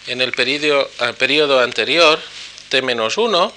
[0.07, 2.21] en el periodo, periodo anterior,
[2.71, 3.53] T-1,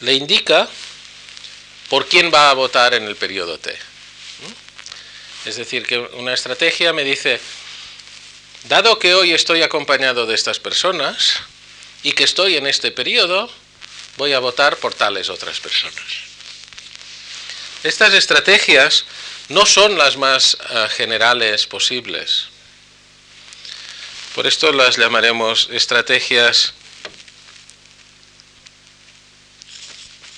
[0.00, 0.68] le indica
[1.88, 3.76] por quién va a votar en el periodo T.
[5.44, 7.40] Es decir, que una estrategia me dice,
[8.64, 11.40] Dado que hoy estoy acompañado de estas personas
[12.02, 13.50] y que estoy en este periodo,
[14.16, 16.04] voy a votar por tales otras personas.
[17.82, 19.04] Estas estrategias
[19.48, 22.46] no son las más eh, generales posibles.
[24.34, 26.72] Por esto las llamaremos estrategias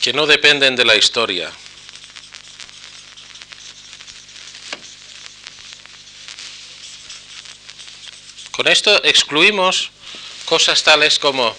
[0.01, 1.51] que no dependen de la historia,
[8.57, 9.91] Con esto excluimos
[10.45, 11.57] cosas tales como,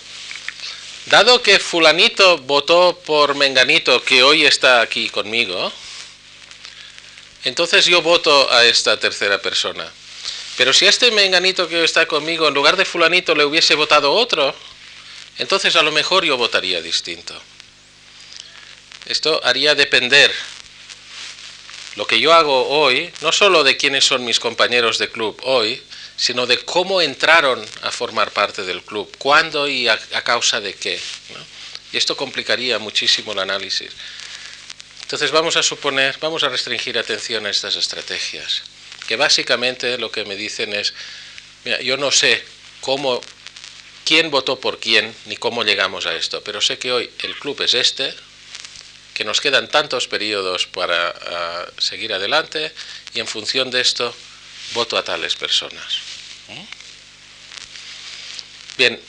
[1.08, 5.74] dado que fulanito votó por menganito que hoy está aquí conmigo,
[7.44, 9.92] entonces yo voto a esta tercera persona.
[10.56, 14.56] Pero si este menganito que está conmigo, en lugar de fulanito, le hubiese votado otro,
[15.38, 17.38] entonces a lo mejor yo votaría distinto.
[19.06, 20.32] Esto haría depender
[21.98, 25.84] lo que yo hago hoy, no solo de quiénes son mis compañeros de club hoy,
[26.18, 31.00] sino de cómo entraron a formar parte del club, cuándo y a, causa de qué.
[31.92, 33.92] Y esto complicaría muchísimo el análisis.
[35.02, 38.64] Entonces vamos a suponer, vamos a restringir atención a estas estrategias,
[39.08, 40.94] que básicamente lo que me dicen es,
[41.64, 42.44] mira, yo no sé
[42.82, 43.22] cómo,
[44.04, 47.62] quién votó por quién, ni cómo llegamos a esto, pero sé que hoy el club
[47.62, 48.14] es este,
[49.14, 51.14] que nos quedan tantos periodos para
[51.78, 52.74] seguir adelante,
[53.14, 54.14] y en función de esto
[54.74, 56.05] voto a tales personas.
[56.48, 56.64] ¿Mm?
[58.78, 59.00] Bien,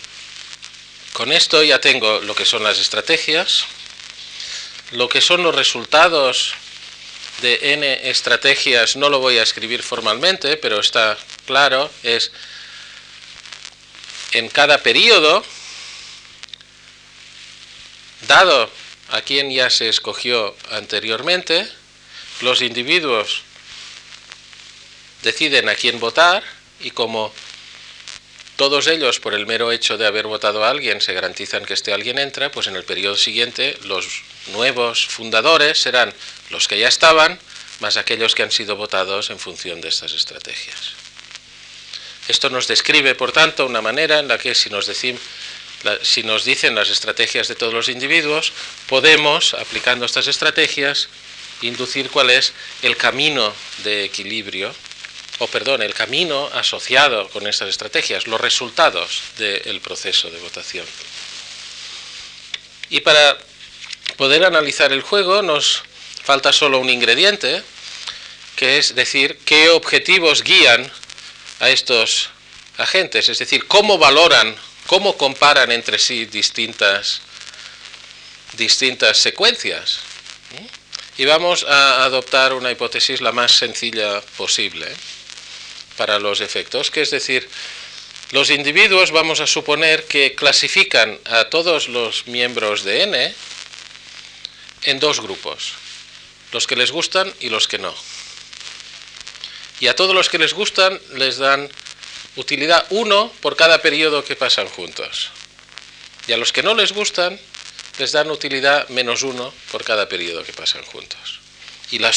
[1.12, 3.64] con esto ya tengo lo que son las estrategias,
[4.93, 6.55] lo que son los resultados
[7.43, 12.30] de n estrategias, no lo voy a escribir formalmente, pero está claro, es
[14.32, 15.45] en cada periodo,
[18.28, 18.70] dado
[19.11, 21.66] a quien ya se escogió anteriormente,
[22.41, 23.43] los individuos
[25.22, 26.43] deciden a quién votar
[26.80, 27.32] y como
[28.56, 31.92] todos ellos, por el mero hecho de haber votado a alguien, se garantizan que este
[31.92, 36.12] alguien entra, pues en el periodo siguiente los nuevos fundadores serán
[36.48, 37.38] los que ya estaban,
[37.80, 40.92] más aquellos que han sido votados en función de estas estrategias.
[42.28, 44.90] Esto nos describe, por tanto, una manera en la que si nos,
[46.02, 48.54] si nos dicen las estrategias de todos los individuos,
[48.88, 51.08] podemos, aplicando estas estrategias,
[51.60, 53.52] inducir cuál es el camino
[53.84, 54.74] de equilibrio
[55.39, 60.87] o perdón, el camino asociado con estas estrategias, los resultados del proceso de votación.
[62.89, 63.37] Y para
[64.16, 65.82] poder analizar el juego nos
[66.22, 67.62] falta solo un ingrediente,
[68.55, 70.91] que es decir, qué objetivos guían
[71.61, 72.30] a estos
[72.78, 74.57] agentes, es decir, cómo valoran,
[74.87, 77.20] cómo comparan entre sí distintas,
[78.55, 80.01] distintas secuencias.
[81.18, 84.87] Y vamos a adoptar una hipótesis la más sencilla posible
[85.97, 87.49] para los efectos, que es decir,
[88.32, 93.34] los individuos vamos a suponer que clasifican a todos los miembros de N
[94.82, 95.74] en dos grupos,
[96.53, 97.94] los que les gustan y los que no.
[99.78, 101.68] Y a todos los que les gustan les dan
[102.36, 105.30] utilidad 1 por cada periodo que pasan juntos.
[106.26, 107.38] Y a los que no les gustan
[107.99, 111.40] les dan utilidad menos 1 por cada periodo que pasan juntos.
[111.90, 112.12] Y la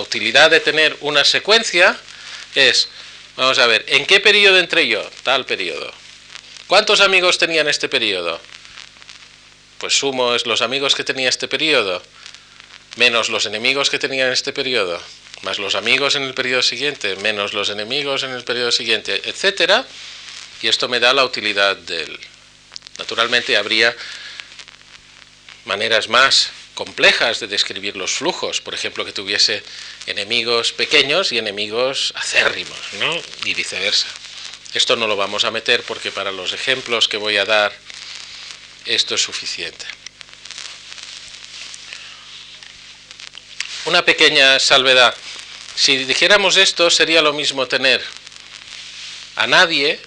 [0.00, 1.96] utilidad de tener una secuencia
[2.54, 2.88] es
[3.36, 5.02] Vamos a ver, ¿en qué periodo entré yo?
[5.24, 5.92] Tal periodo.
[6.68, 8.40] ¿Cuántos amigos tenía en este periodo?
[9.78, 12.00] Pues sumo es los amigos que tenía este periodo,
[12.96, 15.02] menos los enemigos que tenía en este periodo.
[15.42, 19.84] más los amigos en el periodo siguiente, menos los enemigos en el periodo siguiente, etcétera,
[20.62, 22.18] y esto me da la utilidad del.
[22.98, 23.94] Naturalmente habría
[25.66, 29.62] maneras más complejas de describir los flujos, por ejemplo, que tuviese
[30.06, 33.16] enemigos pequeños y enemigos acérrimos, ¿no?
[33.44, 34.06] y viceversa.
[34.74, 37.72] Esto no lo vamos a meter porque para los ejemplos que voy a dar
[38.86, 39.86] esto es suficiente.
[43.86, 45.14] Una pequeña salvedad.
[45.76, 48.02] Si dijéramos esto, sería lo mismo tener
[49.36, 50.00] a nadie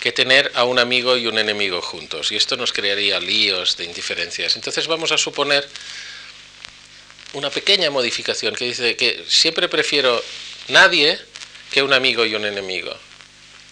[0.00, 2.32] que tener a un amigo y un enemigo juntos.
[2.32, 4.56] Y esto nos crearía líos de indiferencias.
[4.56, 5.68] Entonces vamos a suponer
[7.32, 10.22] una pequeña modificación que dice que siempre prefiero
[10.68, 11.18] nadie
[11.70, 12.96] que un amigo y un enemigo.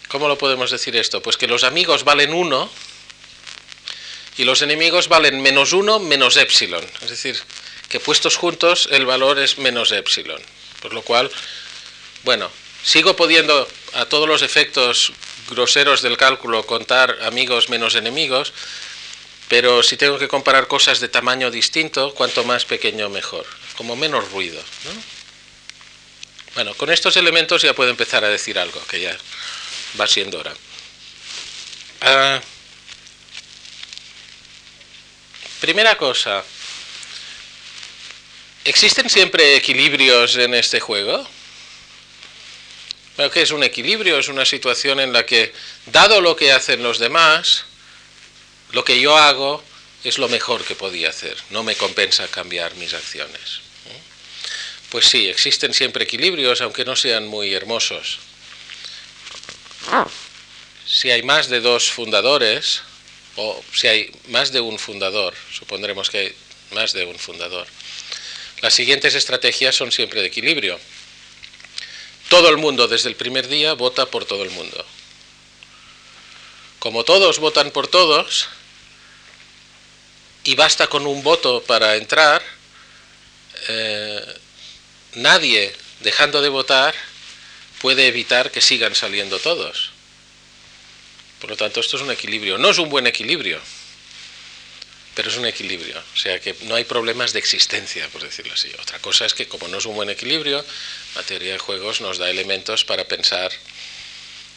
[0.09, 1.23] ¿Cómo lo podemos decir esto?
[1.23, 2.71] Pues que los amigos valen uno
[4.37, 6.85] y los enemigos valen menos uno menos epsilon.
[7.03, 7.41] Es decir,
[7.89, 10.43] que puestos juntos el valor es menos epsilon.
[10.83, 11.31] Por lo cual,
[12.25, 12.51] bueno,
[12.83, 15.13] sigo pudiendo a todos los efectos
[15.51, 18.53] groseros del cálculo contar amigos menos enemigos,
[19.49, 24.30] pero si tengo que comparar cosas de tamaño distinto, cuanto más pequeño mejor, como menos
[24.30, 24.62] ruido.
[26.55, 29.16] Bueno, con estos elementos ya puedo empezar a decir algo, que ya
[30.01, 30.55] va siendo hora.
[32.01, 32.40] Ah,
[35.61, 36.45] primera cosa,
[38.64, 41.26] ¿existen siempre equilibrios en este juego?
[43.16, 44.18] Bueno, ¿qué es un equilibrio?
[44.18, 45.53] Es una situación en la que,
[45.86, 47.64] dado lo que hacen los demás,
[48.73, 49.62] lo que yo hago
[50.05, 51.37] es lo mejor que podía hacer.
[51.51, 53.61] No me compensa cambiar mis acciones.
[54.91, 58.19] Pues sí, existen siempre equilibrios, aunque no sean muy hermosos.
[60.87, 62.83] Si hay más de dos fundadores,
[63.37, 66.37] o si hay más de un fundador, supondremos que hay
[66.71, 67.67] más de un fundador,
[68.61, 70.79] las siguientes estrategias son siempre de equilibrio.
[72.29, 74.87] Todo el mundo desde el primer día vota por todo el mundo.
[76.85, 78.47] Como todos votan por todos,
[80.45, 82.43] y basta con un voto para entrar,
[83.68, 84.22] eh,
[85.14, 86.95] nadie dejando de votar
[87.80, 89.93] puede evitar que sigan saliendo todos.
[91.41, 92.59] Por lo tanto, esto es un equilibrio.
[92.59, 93.62] No es un buen equilibrio,
[95.14, 95.99] pero es un equilibrio.
[95.99, 98.70] O sea que no hay problemas de existencia, por decirlo así.
[98.78, 100.62] Otra cosa es que como no es un buen equilibrio,
[101.16, 103.51] la teoría de juegos nos da elementos para pensar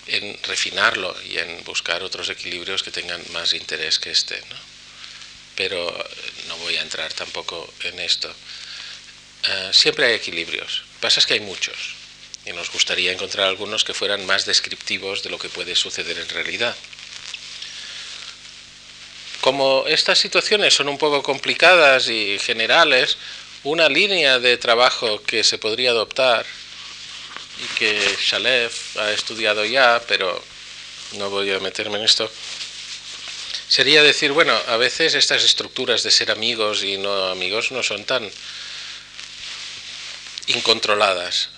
[0.07, 4.39] en refinarlo y en buscar otros equilibrios que tengan más interés que este.
[4.49, 4.77] ¿no?
[5.57, 5.91] pero
[6.47, 8.31] no voy a entrar tampoco en esto.
[9.49, 11.75] Eh, siempre hay equilibrios, lo que pasa es que hay muchos,
[12.45, 16.29] y nos gustaría encontrar algunos que fueran más descriptivos de lo que puede suceder en
[16.29, 16.75] realidad.
[19.41, 23.17] Como estas situaciones son un poco complicadas y generales,
[23.63, 26.45] una línea de trabajo que se podría adoptar
[27.63, 30.43] y que Shalev ha estudiado ya, pero
[31.13, 32.29] no voy a meterme en esto,
[33.67, 38.05] sería decir, bueno, a veces estas estructuras de ser amigos y no amigos no son
[38.05, 38.29] tan
[40.47, 41.49] incontroladas.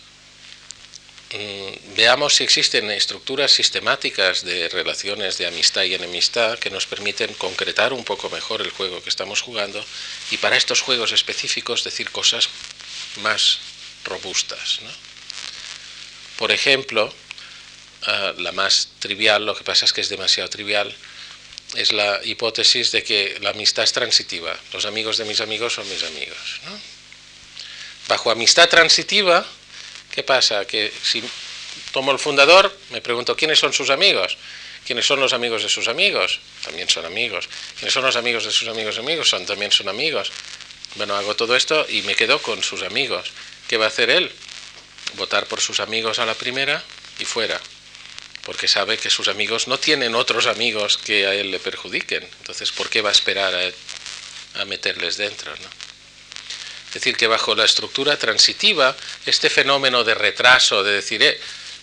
[1.32, 7.32] Mm, veamos si existen estructuras sistemáticas de relaciones de amistad y enemistad que nos permiten
[7.36, 9.86] concretar un poco mejor el juego que estamos jugando
[10.32, 12.50] y para estos juegos específicos decir cosas
[13.22, 13.60] más
[14.06, 14.80] robustas.
[16.40, 17.14] Por ejemplo,
[18.08, 20.96] ah, la más trivial, lo que pasa es que es demasiado trivial,
[21.76, 24.58] es la hipótesis de que la amistad es transitiva.
[24.72, 26.38] Los amigos de mis amigos son mis amigos.
[28.08, 29.46] Bajo amistad transitiva,
[30.16, 30.64] ¿qué pasa?
[30.64, 31.22] Que si
[31.92, 34.38] tomo el fundador, me pregunto quiénes son sus amigos.
[34.86, 36.40] ¿Quiénes son los amigos de sus amigos?
[36.64, 37.50] También son amigos.
[37.76, 39.30] ¿Quiénes son los amigos de sus amigos amigos?
[39.30, 40.32] Son, también son amigos.
[40.96, 43.30] Bueno, hago todo esto y me quedo con sus amigos.
[43.68, 44.32] ¿Qué va a hacer él?
[45.16, 46.84] Votar por sus amigos a la primera
[47.20, 47.60] y fuera
[48.50, 52.28] porque sabe que sus amigos no tienen otros amigos que a él le perjudiquen.
[52.40, 53.54] Entonces, ¿por qué va a esperar
[54.56, 55.54] a, meterles dentro?
[55.54, 58.98] Es decir, que bajo la estructura transitiva,
[59.28, 61.40] este fenómeno de retraso, de decir, eh,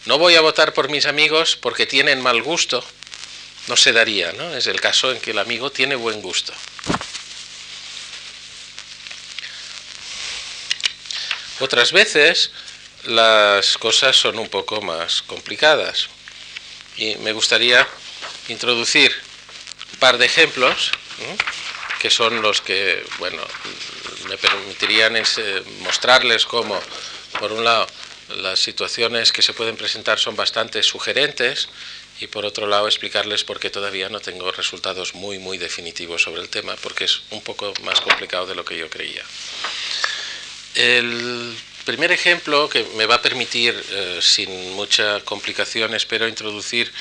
[0.07, 2.85] no voy a votar por mis amigos porque tienen mal gusto,
[3.69, 4.57] no se daría, ¿no?
[4.57, 6.53] Es el caso en que el amigo tiene buen gusto.
[11.61, 12.51] Otras veces
[13.07, 16.09] las cosas son un poco más complicadas.
[16.97, 17.87] Y me gustaría
[18.49, 19.13] introducir
[19.93, 20.93] un par de ejemplos,
[22.01, 23.43] que son los que, bueno,
[24.29, 25.15] me permitirían
[25.81, 26.81] mostrarles cómo,
[27.39, 27.87] por un lado,
[28.37, 31.69] las situaciones que se pueden presentar son bastante sugerentes
[32.19, 36.43] y por otro lado explicarles por qué todavía no tengo resultados muy muy definitivos sobre
[36.43, 39.23] el tema porque es un poco más complicado de lo que yo creía.
[40.75, 46.93] El primer ejemplo que me va a permitir, eh, sin mucha complicación, espero introducir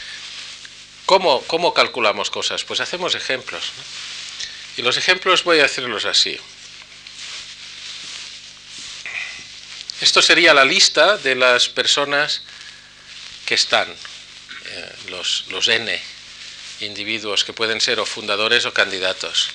[1.05, 2.63] cómo, cómo calculamos cosas.
[2.63, 3.71] Pues hacemos ejemplos.
[4.77, 6.39] Y los ejemplos voy a hacerlos así.
[10.01, 12.41] Esto sería la lista de las personas
[13.45, 15.99] que están, eh, los, los N
[16.81, 19.49] individuos que pueden ser o fundadores o candidatos.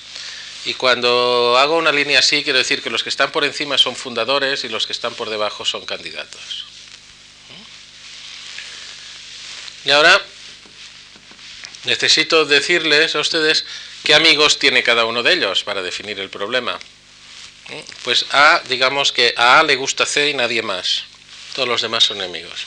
[0.65, 3.95] Y cuando hago una línea así, quiero decir que los que están por encima son
[3.95, 6.65] fundadores y los que están por debajo son candidatos.
[9.85, 10.21] Y ahora
[11.85, 13.65] necesito decirles a ustedes
[14.03, 16.77] qué amigos tiene cada uno de ellos para definir el problema.
[18.03, 21.05] Pues A, digamos que a A le gusta C y nadie más.
[21.55, 22.65] Todos los demás son enemigos.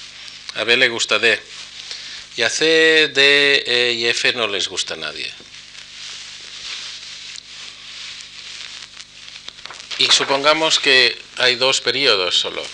[0.56, 1.40] A B le gusta D.
[2.36, 5.32] Y a C, D, E y F no les gusta nadie.
[9.98, 12.64] Y supongamos que hay dos periodos solo.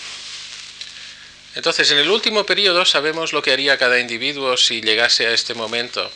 [1.55, 5.53] Entonces, en el último periodo sabemos lo que haría cada individuo si llegase a este
[5.53, 6.09] momento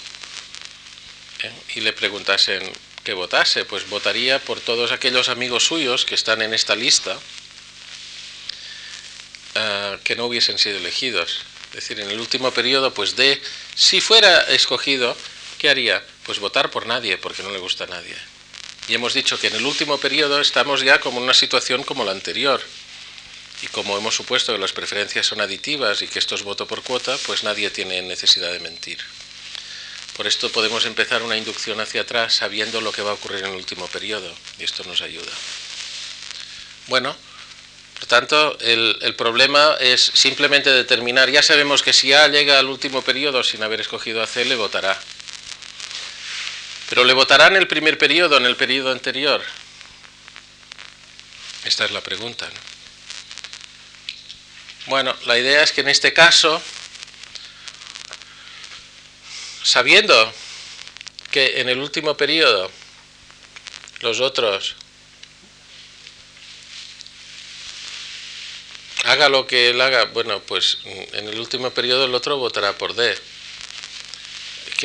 [1.44, 1.52] ¿eh?
[1.76, 2.72] y le preguntasen
[3.04, 3.66] que votase.
[3.66, 7.20] Pues votaría por todos aquellos amigos suyos que están en esta lista
[9.56, 11.42] eh, que no hubiesen sido elegidos.
[11.70, 13.42] Es decir, en el último periodo, pues de,
[13.76, 15.16] si fuera escogido,
[15.58, 16.02] ¿qué haría?
[16.24, 18.16] Pues votar por nadie, porque no le gusta a nadie.
[18.88, 22.04] Y hemos dicho que en el último periodo estamos ya como en una situación como
[22.04, 22.62] la anterior.
[23.62, 26.84] Y como hemos supuesto que las preferencias son aditivas y que esto es voto por
[26.84, 29.00] cuota, pues nadie tiene necesidad de mentir.
[30.16, 33.52] Por esto podemos empezar una inducción hacia atrás sabiendo lo que va a ocurrir en
[33.52, 34.34] el último periodo.
[34.60, 35.32] Y esto nos ayuda.
[36.88, 37.16] Bueno,
[37.96, 42.68] por tanto, el, el, problema es simplemente determinar, ya sabemos que si A llega al
[42.68, 45.00] último periodo sin haber escogido a C, le votará.
[46.90, 49.42] Pero le votará en el primer periodo, en el periodo anterior.
[51.64, 52.48] Esta es la pregunta.
[52.48, 52.76] ¿no?
[54.88, 56.62] Bueno, la idea es que en este caso,
[59.64, 60.32] sabiendo
[61.32, 62.72] que en el último periodo
[64.02, 64.76] los otros
[69.06, 72.94] haga lo que él haga, bueno, pues en el último periodo el otro votará por
[72.94, 73.18] D.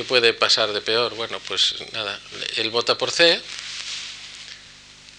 [0.01, 1.15] ¿Qué puede pasar de peor?
[1.15, 2.19] Bueno, pues nada,
[2.57, 3.39] él vota por C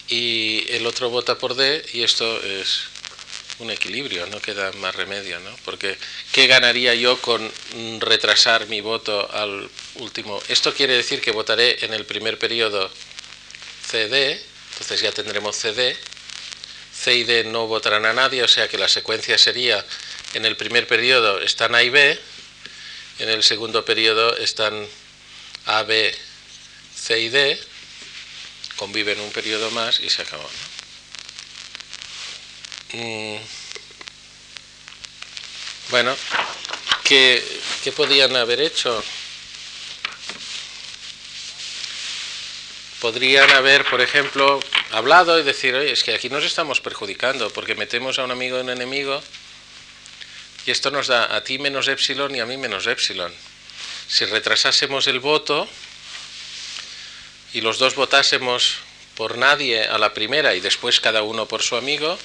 [0.08, 2.86] y el otro vota por D y esto es
[3.60, 5.56] un equilibrio, no queda más remedio, ¿no?
[5.64, 5.96] Porque
[6.32, 7.48] ¿qué ganaría yo con
[8.00, 10.42] retrasar mi voto al último?
[10.48, 12.90] Esto quiere decir que votaré en el primer periodo
[13.86, 15.96] CD, entonces ya tendremos CD,
[16.92, 19.86] C y D no votarán a nadie, o sea que la secuencia sería
[20.34, 22.18] en el primer periodo están A y B,
[23.18, 24.86] en el segundo periodo están
[25.66, 26.16] A, B,
[26.94, 27.60] C y D,
[28.76, 30.48] conviven un periodo más y se acabó.
[32.92, 33.36] Mm.
[35.90, 36.16] Bueno,
[37.04, 37.44] ¿qué,
[37.84, 39.02] ¿qué podían haber hecho?
[43.00, 44.60] Podrían haber, por ejemplo,
[44.92, 48.58] hablado y decir, oye, es que aquí nos estamos perjudicando porque metemos a un amigo
[48.58, 49.22] en enemigo
[50.66, 53.32] y esto nos da a ti menos epsilon y a mí menos epsilon.
[54.08, 55.68] Si retrasásemos el voto
[57.52, 58.78] y los dos votásemos
[59.16, 62.18] por nadie a la primera y después cada uno por su amigo,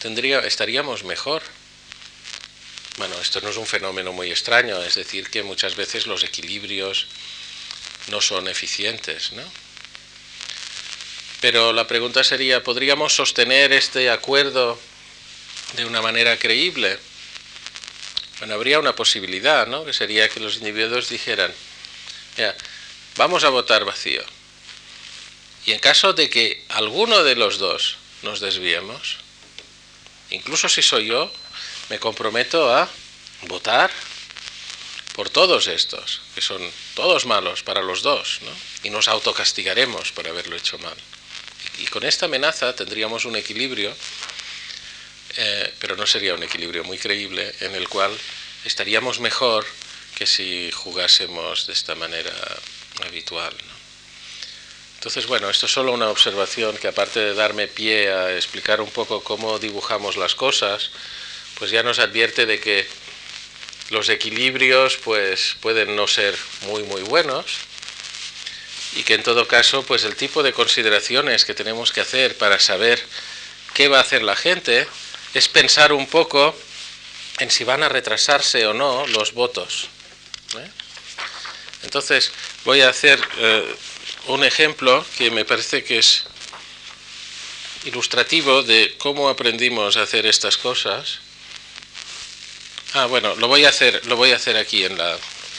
[0.00, 1.42] tendría, estaríamos mejor.
[2.96, 7.06] Bueno, esto no es un fenómeno muy extraño, es decir, que muchas veces los equilibrios
[8.08, 9.42] no son eficientes, ¿no?
[11.40, 14.78] Pero la pregunta sería, ¿podríamos sostener este acuerdo
[15.76, 16.98] de una manera creíble?
[18.40, 19.84] Bueno, habría una posibilidad, ¿no?
[19.84, 21.52] Que sería que los individuos dijeran,
[22.36, 22.56] ya,
[23.16, 24.22] vamos a votar vacío.
[25.66, 29.18] Y en caso de que alguno de los dos nos desviemos,
[30.30, 31.30] incluso si soy yo,
[31.90, 32.88] me comprometo a
[33.42, 33.90] votar
[35.14, 36.62] por todos estos, que son
[36.94, 38.50] todos malos para los dos, ¿no?
[38.82, 40.96] y nos autocastigaremos por haberlo hecho mal.
[41.78, 43.94] Y con esta amenaza tendríamos un equilibrio
[45.36, 48.16] eh, pero no sería un equilibrio muy creíble en el cual
[48.64, 49.66] estaríamos mejor
[50.16, 52.32] que si jugásemos de esta manera
[53.06, 53.54] habitual.
[53.66, 53.80] ¿no?
[55.00, 58.90] Entonces, bueno, esto es solo una observación que aparte de darme pie a explicar un
[58.90, 60.90] poco cómo dibujamos las cosas,
[61.58, 62.86] pues ya nos advierte de que
[63.88, 67.46] los equilibrios pues pueden no ser muy muy buenos
[68.94, 72.60] y que en todo caso pues el tipo de consideraciones que tenemos que hacer para
[72.60, 73.02] saber
[73.72, 74.86] qué va a hacer la gente
[75.34, 76.54] es pensar un poco
[77.38, 79.88] en si van a retrasarse o no los votos.
[80.56, 80.70] ¿eh?
[81.82, 82.32] Entonces,
[82.64, 83.74] voy a hacer eh,
[84.26, 86.24] un ejemplo que me parece que es
[87.84, 91.20] ilustrativo de cómo aprendimos a hacer estas cosas.
[92.92, 95.16] Ah, bueno, lo voy a hacer, lo voy a hacer aquí en la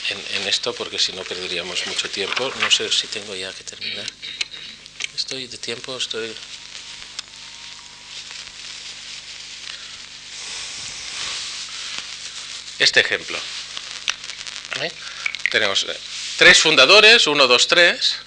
[0.10, 2.52] en, esto porque si no perderíamos mucho tiempo.
[2.60, 4.06] No sé si tengo ya que terminar.
[5.16, 6.34] Estoy de tiempo, estoy
[12.84, 13.38] este ejemplo.
[14.82, 14.92] ¿Eh?
[15.52, 15.96] Tenemos eh,
[16.38, 18.18] tres fundadores, uno, dos, tres.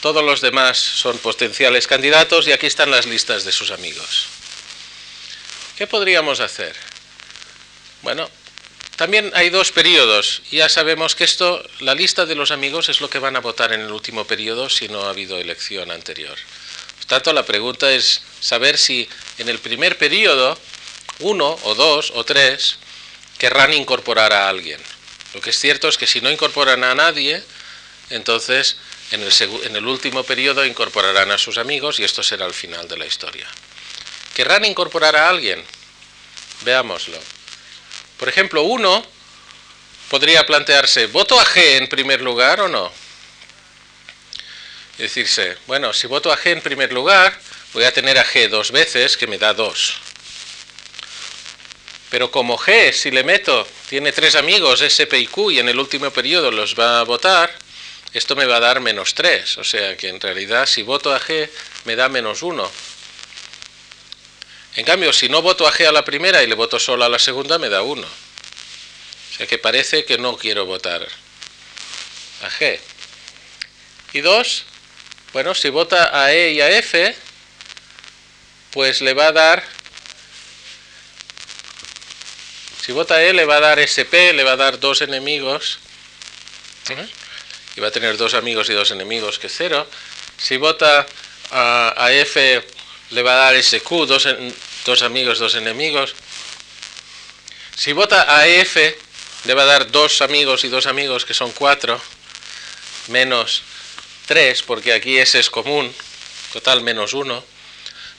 [0.00, 4.26] Todos los demás son potenciales candidatos y aquí están las listas de sus amigos.
[5.76, 6.74] ¿Qué podríamos hacer?
[8.02, 8.28] Bueno,
[8.96, 10.42] también hay dos periodos.
[10.50, 13.72] Ya sabemos que esto, la lista de los amigos es lo que van a votar
[13.72, 16.36] en el último periodo si no ha habido elección anterior.
[16.96, 20.58] Por tanto, la pregunta es saber si en el primer periodo
[21.20, 22.78] uno o dos o tres
[23.42, 24.80] querrán incorporar a alguien.
[25.34, 27.42] Lo que es cierto es que si no incorporan a nadie,
[28.10, 28.76] entonces
[29.10, 29.20] en
[29.74, 33.48] el, último periodo incorporarán a sus amigos y esto será el final de la historia.
[34.32, 35.60] ¿Querrán incorporar a alguien?
[36.60, 37.18] Veámoslo.
[38.16, 39.04] Por ejemplo, uno
[40.08, 42.92] podría plantearse, ¿voto a G en primer lugar o no?
[44.98, 47.36] Y decirse, bueno, si voto a G en primer lugar,
[47.72, 49.96] voy a tener a G dos veces, que me da dos.
[52.12, 55.80] Pero como G, si le meto, tiene tres amigos, SP y Q, y en el
[55.80, 57.50] último periodo los va a votar,
[58.12, 61.18] esto me va a dar menos 3, o sea que en realidad si voto a
[61.18, 61.48] G
[61.86, 62.70] me da menos 1.
[64.76, 67.08] En cambio, si no voto a G a la primera y le voto solo a
[67.08, 68.06] la segunda, me da 1.
[68.06, 71.08] O sea que parece que no quiero votar
[72.42, 72.78] a G.
[74.12, 74.64] Y 2,
[75.32, 77.16] bueno, si vota a E y a F,
[78.70, 79.64] pues le va a dar,
[82.84, 85.78] si vota E le va a dar SP, le va a dar dos enemigos.
[86.88, 87.06] ¿Eh?
[87.76, 89.86] y va a tener dos amigos y dos enemigos, que es cero.
[90.36, 91.06] Si vota
[91.50, 92.64] a, F,
[93.10, 94.28] le va a dar SQ, dos,
[94.84, 96.14] dos amigos, dos enemigos.
[97.76, 98.98] Si vota a F,
[99.44, 102.00] le va a dar dos amigos y dos amigos, que son cuatro,
[103.08, 103.62] menos
[104.26, 105.94] tres, porque aquí S es común,
[106.52, 107.44] total menos uno.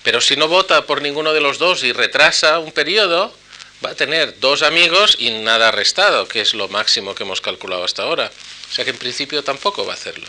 [0.04, 3.36] Pero si no vota por ninguno de los dos y retrasa un periodo,
[3.84, 7.84] va a tener dos amigos y nada restado, que es lo máximo que hemos calculado
[7.84, 8.32] hasta ahora.
[8.70, 10.28] O sea que en principio tampoco va a hacerlo.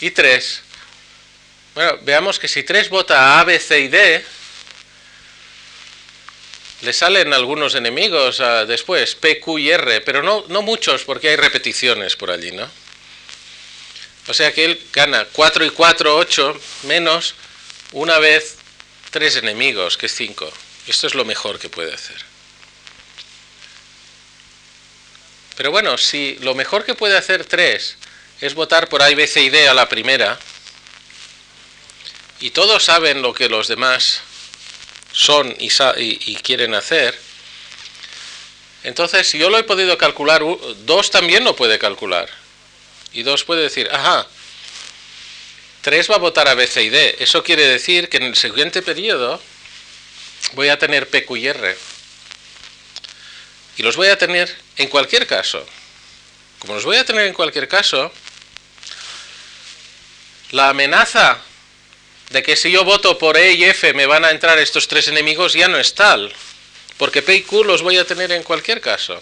[0.00, 0.62] Y 3.
[1.74, 4.24] Bueno, veamos que si 3 vota A, B, C y D,
[6.82, 11.28] le salen algunos enemigos uh, después, P, Q y R, pero no, no muchos porque
[11.28, 12.70] hay repeticiones por allí, ¿no?
[14.28, 17.34] O sea que él gana 4 y 4, 8, menos
[17.92, 18.56] una vez
[19.10, 20.50] tres enemigos, que es 5.
[20.90, 22.16] Esto es lo mejor que puede hacer.
[25.56, 27.96] Pero bueno, si lo mejor que puede hacer 3
[28.40, 30.36] es votar por A, B, C y D a la primera,
[32.40, 34.22] y todos saben lo que los demás
[35.12, 37.16] son y, quieren hacer,
[38.82, 42.28] entonces si yo lo he podido calcular, 2 también lo puede calcular.
[43.12, 44.26] Y 2 puede decir, ajá,
[45.82, 47.14] 3 va a votar a B, C y D.
[47.20, 49.40] Eso quiere decir que en el siguiente periodo
[50.52, 51.76] voy a tener P, Q y R.
[53.76, 55.64] Y los voy a tener en cualquier caso.
[56.58, 58.12] Como los voy a tener en cualquier caso,
[60.50, 61.38] la amenaza
[62.30, 65.08] de que si yo voto por E y F me van a entrar estos tres
[65.08, 66.32] enemigos ya no es tal,
[66.96, 69.20] porque P y Q los voy a tener en cualquier caso.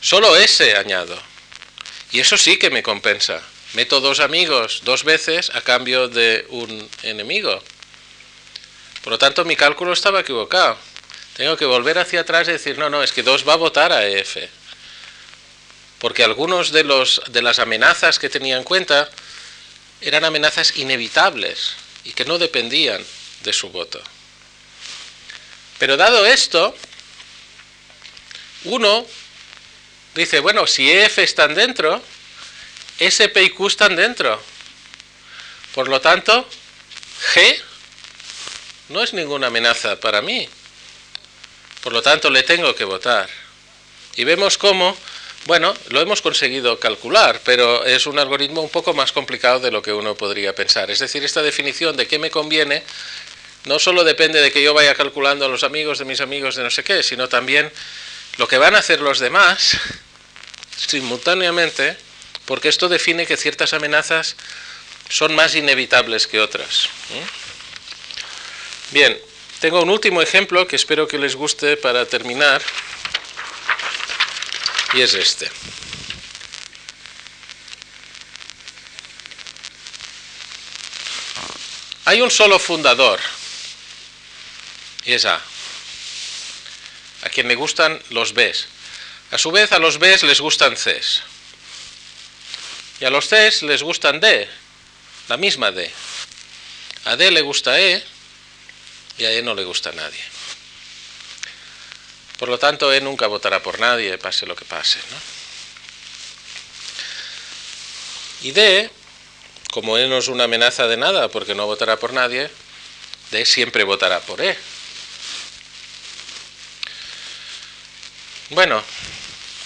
[0.00, 1.20] Solo S añado.
[2.12, 3.42] Y eso sí que me compensa.
[3.74, 7.62] Meto dos amigos dos veces a cambio de un enemigo.
[9.08, 10.76] Por lo tanto, mi cálculo estaba equivocado.
[11.34, 13.90] Tengo que volver hacia atrás y decir, no, no, es que 2 va a votar
[13.90, 14.36] a EF.
[15.98, 19.08] Porque algunos de, los, de las amenazas que tenía en cuenta
[20.02, 21.72] eran amenazas inevitables
[22.04, 23.02] y que no dependían
[23.44, 23.98] de su voto.
[25.78, 26.76] Pero dado esto,
[28.64, 29.06] uno
[30.16, 32.02] dice, bueno, si EF están dentro,
[33.00, 34.38] SP y Q están dentro.
[35.74, 36.46] Por lo tanto,
[37.32, 37.67] G
[38.88, 40.48] no es ninguna amenaza para mí.
[41.82, 43.28] Por lo tanto, le tengo que votar.
[44.16, 44.96] Y vemos cómo,
[45.46, 49.80] bueno, lo hemos conseguido calcular, pero es un algoritmo un poco más complicado de lo
[49.82, 50.90] que uno podría pensar.
[50.90, 52.82] Es decir, esta definición de qué me conviene
[53.64, 56.62] no solo depende de que yo vaya calculando a los amigos de mis amigos de
[56.62, 57.70] no sé qué, sino también
[58.38, 59.76] lo que van a hacer los demás
[60.76, 61.96] simultáneamente,
[62.46, 64.36] porque esto define que ciertas amenazas
[65.08, 66.88] son más inevitables que otras.
[68.90, 69.20] Bien,
[69.60, 72.62] tengo un último ejemplo que espero que les guste para terminar,
[74.94, 75.50] y es este.
[82.06, 83.20] Hay un solo fundador,
[85.04, 85.38] y es A,
[87.22, 88.68] a quien le gustan los Bs.
[89.32, 91.22] A su vez, a los Bs les gustan Cs.
[93.00, 94.48] Y a los Cs les gustan D,
[95.28, 95.92] la misma D.
[97.04, 98.02] A D le gusta E
[99.18, 100.22] y a E no le gusta a nadie.
[102.38, 105.00] Por lo tanto, E nunca votará por nadie, pase lo que pase.
[108.42, 108.90] Y D,
[109.72, 112.48] como E no es una amenaza de nada porque no votará por nadie,
[113.32, 114.56] D siempre votará por E.
[118.50, 118.82] Bueno,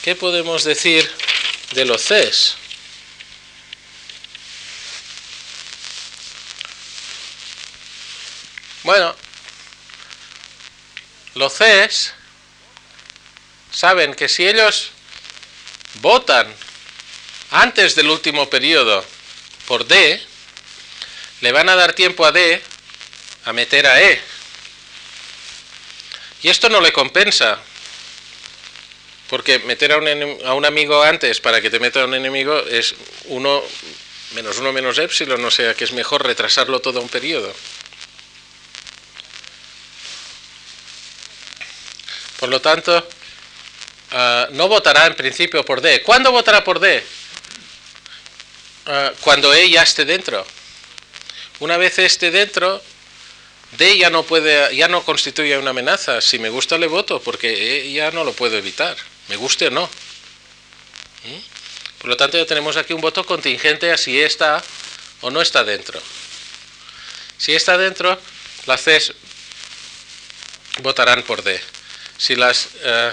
[0.03, 1.09] ¿qué podemos decir
[1.73, 2.57] de los Cs?
[8.83, 9.15] Bueno,
[11.35, 12.13] los Cs
[13.71, 14.91] saben que si ellos
[15.95, 16.53] votan
[17.51, 19.05] antes del último periodo
[19.67, 20.23] por D,
[21.41, 22.63] le van a dar tiempo a D
[23.45, 24.21] a meter a E.
[26.43, 27.59] Y esto no le compensa,
[29.29, 32.59] porque meter a un, a un amigo antes para que te meta a un enemigo
[32.59, 32.95] es
[33.27, 33.63] 1
[34.35, 37.53] menos 1 menos epsilon, o sea que es mejor retrasarlo todo un periodo.
[42.43, 43.09] Por lo tanto,
[44.11, 46.03] ah, no votará en principio por D.
[46.03, 47.01] ¿Cuándo votará por D?
[48.87, 50.45] Ah, cuando E ya esté dentro.
[51.61, 52.83] Una vez esté dentro,
[53.79, 56.21] D ya no puede, ya no constituye una amenaza.
[56.21, 58.97] Si me gusta le voto, porque E ya no lo puedo evitar,
[59.29, 59.89] me guste o no.
[61.23, 61.99] ¿Mm?
[61.99, 64.61] Por lo tanto, ya tenemos aquí un voto contingente a si E está
[65.21, 66.03] o no está dentro.
[67.39, 68.19] Si está dentro,
[68.67, 69.15] las Cs
[70.81, 71.63] votarán por D.
[72.19, 73.13] Si, las, eh,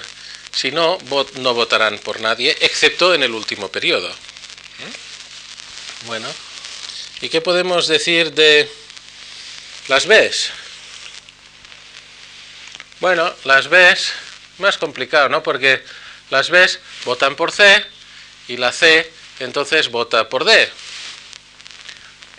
[0.51, 0.97] si no,
[1.35, 4.09] no votarán por nadie, excepto en el último periodo.
[4.09, 6.07] ¿Mm?
[6.07, 6.27] Bueno,
[7.21, 8.69] ¿y qué podemos decir de
[9.87, 10.51] las Bs?
[12.99, 14.11] Bueno, las Bs,
[14.57, 15.41] más complicado, ¿no?
[15.41, 15.83] Porque
[16.29, 17.85] las Bs votan por C
[18.47, 20.69] y la C entonces vota por D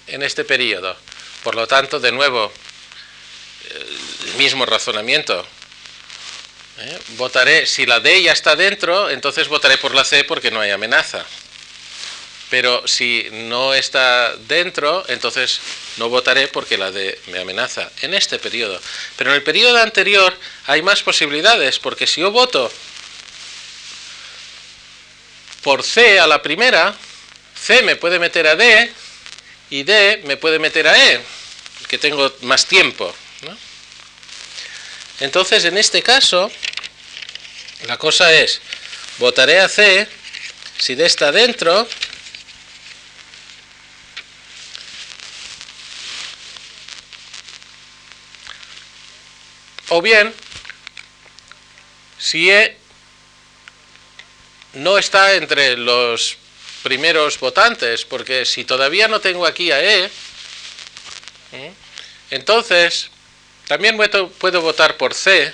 [0.06, 0.96] en este periodo.
[1.42, 2.52] Por lo tanto, de nuevo,
[4.26, 5.46] el mismo razonamiento.
[6.80, 6.98] ¿Eh?
[7.18, 10.70] Votaré, si la D ya está dentro, entonces votaré por la C porque no hay
[10.70, 11.26] amenaza.
[12.48, 15.60] Pero si no está dentro, entonces
[15.98, 18.80] no votaré porque la D me amenaza en este periodo.
[19.16, 22.72] Pero en el periodo anterior hay más posibilidades, porque si yo voto
[25.62, 26.94] por C a la primera,
[27.54, 28.90] C me puede meter a D
[29.68, 31.20] y D me puede meter a E,
[31.88, 33.14] que tengo más tiempo.
[35.20, 36.50] Entonces, en este caso,
[37.86, 38.60] la cosa es,
[39.18, 40.06] votaré a C,
[40.78, 41.86] si D está dentro,
[49.88, 50.34] o bien,
[52.18, 52.76] si E
[54.74, 56.36] no está entre los
[56.82, 60.10] primeros votantes, porque si todavía no tengo aquí a E,
[61.52, 61.72] ¿eh?
[62.30, 63.10] entonces
[63.66, 65.52] también puedo votar por C,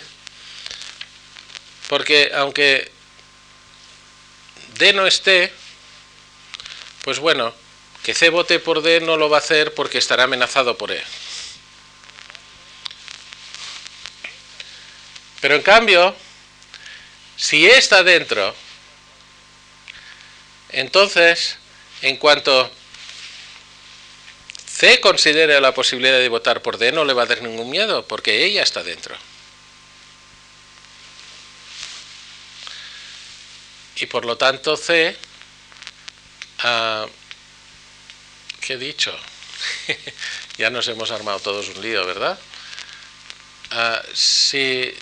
[1.89, 2.91] porque aunque
[4.79, 5.53] D no esté,
[7.03, 7.55] pues bueno,
[8.03, 11.03] que C vote por D no lo va a hacer porque estará amenazado por E.
[15.41, 16.15] Pero en cambio,
[17.37, 18.55] si E está dentro,
[20.71, 21.57] entonces,
[22.03, 22.71] en cuanto
[24.67, 28.07] C considere la posibilidad de votar por D, no le va a dar ningún miedo,
[28.07, 29.17] porque ella está dentro.
[33.97, 35.17] Y por lo tanto C,
[36.61, 37.07] ah,
[38.61, 39.17] ¿qué he dicho?
[40.59, 42.39] ya nos hemos armado todos un lío, ¿verdad?
[43.71, 44.95] Ah, si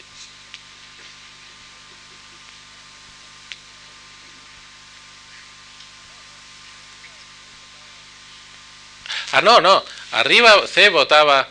[9.32, 9.84] Ah, no, no.
[10.12, 11.48] Arriba C votaba.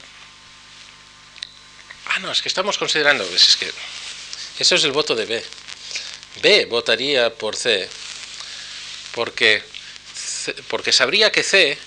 [2.08, 3.26] Ah, no, es que estamos considerando.
[3.26, 3.74] Es que
[4.58, 5.44] eso es el voto de B.
[6.42, 7.88] B votaría por C
[9.14, 9.64] porque,
[10.68, 11.78] porque sabría que C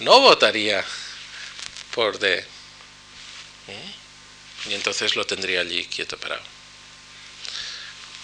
[0.00, 0.84] no votaría
[1.94, 2.44] por D.
[3.68, 3.94] ¿Eh?
[4.68, 6.42] Y entonces lo tendría allí quieto parado.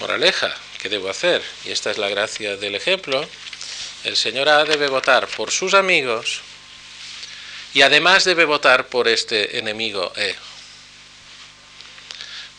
[0.00, 1.42] Moraleja, ¿qué debo hacer?
[1.64, 3.28] Y esta es la gracia del ejemplo
[4.04, 6.40] el señor A debe votar por sus amigos
[7.74, 10.34] y además debe votar por este enemigo E.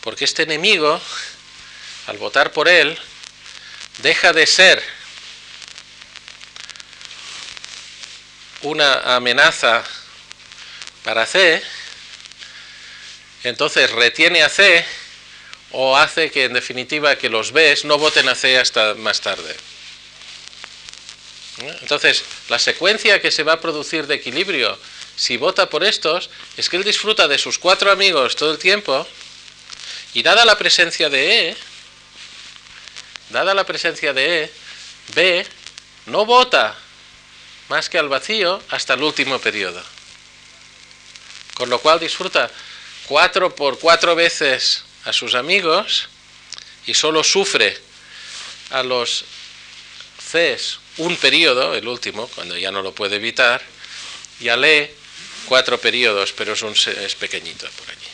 [0.02, 1.00] Porque este enemigo,
[2.06, 2.98] al votar por él,
[3.98, 4.82] deja de ser
[8.62, 9.84] una amenaza
[11.04, 11.62] para C,
[13.44, 14.84] entonces retiene a C
[15.72, 19.56] o hace que en definitiva que los B no voten a C hasta más tarde.
[21.80, 24.78] Entonces, la secuencia que se va a producir de equilibrio
[25.16, 29.06] si vota por estos es que él disfruta de sus cuatro amigos todo el tiempo
[30.14, 31.56] y dada la presencia de E,
[33.32, 34.52] dada la presencia de E,
[35.14, 35.46] B
[36.06, 36.76] no vota
[37.68, 39.82] más que al vacío hasta el último periodo.
[41.54, 42.50] Con lo cual disfruta
[43.06, 46.08] cuatro por cuatro veces a sus amigos
[46.86, 47.76] y solo sufre
[48.70, 49.24] a los
[50.30, 53.62] Cs un periodo, el último, cuando ya no lo puede evitar,
[54.40, 54.94] y a Le
[55.46, 56.74] cuatro periodos, pero es, un,
[57.18, 58.06] pequeñito por allí.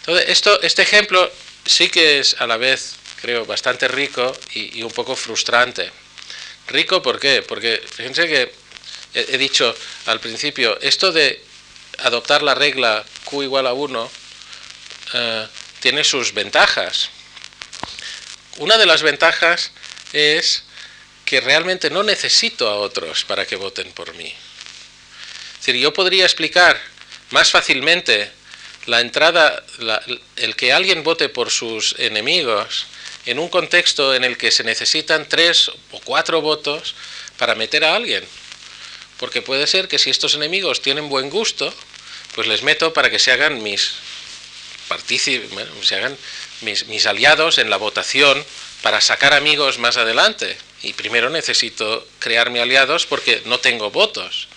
[0.00, 1.30] Entonces, esto, este ejemplo
[1.64, 5.90] sí que es a la vez, creo, bastante rico y, un poco frustrante.
[6.66, 7.42] Rico, ¿por qué?
[7.42, 8.52] Porque fíjense que
[9.14, 9.74] he, dicho
[10.06, 11.42] al principio, esto de
[11.98, 14.10] adoptar la regla Q igual a 1
[15.14, 15.46] eh,
[15.80, 17.10] tiene sus ventajas.
[18.58, 19.70] Una de las ventajas
[20.12, 20.64] es
[21.24, 24.34] que realmente no necesito a otros para que voten por mí.
[25.52, 26.80] Es decir, yo podría explicar
[27.30, 28.32] más fácilmente
[28.86, 29.64] la entrada,
[30.34, 32.86] el que alguien vote por sus enemigos
[33.26, 36.94] en un contexto en el que se necesitan tres o cuatro votos
[37.38, 38.24] para meter a alguien.
[39.18, 41.72] Porque puede ser que si estos enemigos tienen buen gusto,
[42.34, 43.92] pues les meto para que se hagan mis
[45.82, 46.16] se hagan
[46.60, 48.44] mis, mis aliados en la votación
[48.82, 50.56] para sacar amigos más adelante.
[50.82, 54.48] Y primero necesito crearme aliados porque no tengo votos.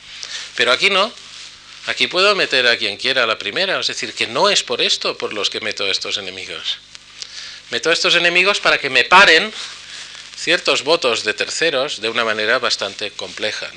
[0.55, 1.13] Pero aquí no.
[1.86, 3.80] Aquí puedo meter a quien quiera a la primera.
[3.80, 6.80] Es decir, que no es por esto por los que meto a estos enemigos.
[7.72, 9.51] Meto a estos enemigos para que me paren
[10.38, 13.68] ciertos votos de terceros de una manera bastante compleja.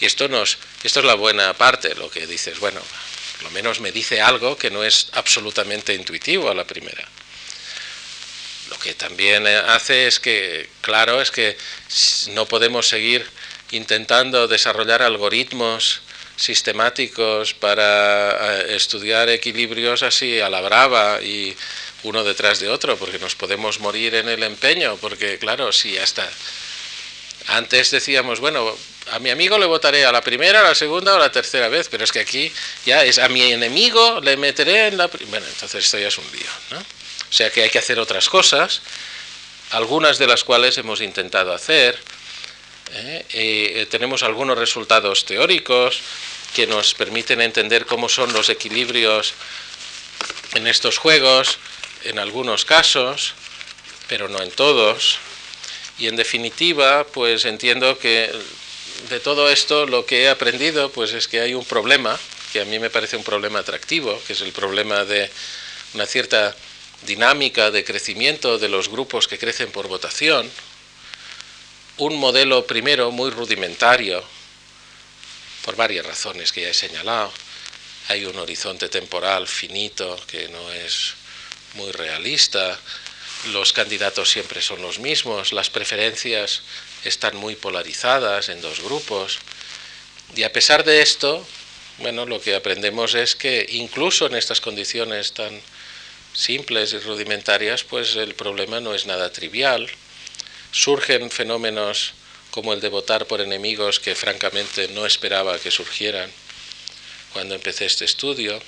[0.00, 2.80] Y esto, nos, esto es la buena parte, lo que dices, bueno,
[3.36, 7.06] por lo menos me dice algo que no es absolutamente intuitivo a la primera.
[8.70, 11.58] Lo que también hace es que, claro, es que
[12.30, 13.28] no podemos seguir
[13.70, 16.00] intentando desarrollar algoritmos
[16.36, 21.56] sistemáticos para eh, estudiar equilibrios así a la brava y
[22.02, 26.28] uno detrás de otro, porque nos podemos morir en el empeño, porque claro, si hasta
[27.48, 28.76] antes decíamos, bueno,
[29.10, 31.68] a mi amigo le votaré a la primera, a la segunda o a la tercera
[31.68, 32.52] vez, pero es que aquí
[32.86, 35.44] ya es a mi enemigo le meteré en la primera.
[35.46, 36.78] entonces esto ya es un lío, ¿no?
[36.78, 38.82] O sea que hay que hacer otras cosas,
[39.70, 41.98] algunas de las cuales hemos intentado hacer.
[42.92, 43.24] ¿eh?
[43.32, 46.00] Eh, tenemos algunos resultados teóricos
[46.54, 49.32] que nos permiten entender cómo son los equilibrios
[50.54, 51.58] en estos juegos,
[52.04, 53.34] en algunos casos,
[54.08, 55.18] pero no en todos.
[55.98, 58.30] Y en definitiva, pues entiendo que
[59.08, 62.18] de todo esto lo que he aprendido pues es que hay un problema,
[62.52, 65.30] que a mí me parece un problema atractivo, que es el problema de
[65.94, 66.54] una cierta
[67.02, 70.50] dinámica de crecimiento de los grupos que crecen por votación,
[71.98, 74.22] un modelo primero muy rudimentario,
[75.64, 77.32] por varias razones que ya he señalado.
[78.08, 81.14] Hay un horizonte temporal finito que no es
[81.74, 82.78] muy realista,
[83.52, 86.62] los candidatos siempre son los mismos, las preferencias
[87.04, 89.38] están muy polarizadas en dos grupos.
[90.36, 91.44] Y a pesar de esto,
[91.98, 95.60] bueno, lo que aprendemos es que incluso en estas condiciones tan
[96.32, 99.88] simples y rudimentarias, pues el problema no es nada trivial.
[100.70, 102.14] Surgen fenómenos
[102.50, 106.30] como el de votar por enemigos que francamente no esperaba que surgieran
[107.32, 108.62] cuando empecé este estudio.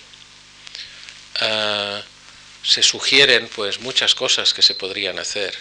[1.41, 2.03] Ah,
[2.65, 5.55] se sugieren pues muchas cosas que se podrían hacer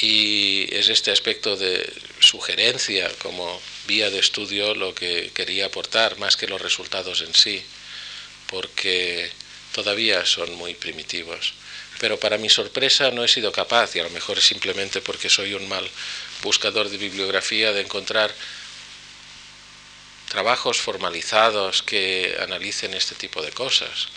[0.00, 1.90] y es este aspecto de
[2.20, 7.64] sugerencia como vía de estudio lo que quería aportar más que los resultados en sí
[8.46, 9.30] porque
[9.72, 11.54] todavía son muy primitivos.
[11.98, 15.30] Pero para mi sorpresa no he sido capaz, y a lo mejor es simplemente porque
[15.30, 15.88] soy un mal
[16.42, 18.34] buscador de bibliografía, de encontrar
[20.28, 24.08] trabajos formalizados que analicen este tipo de cosas.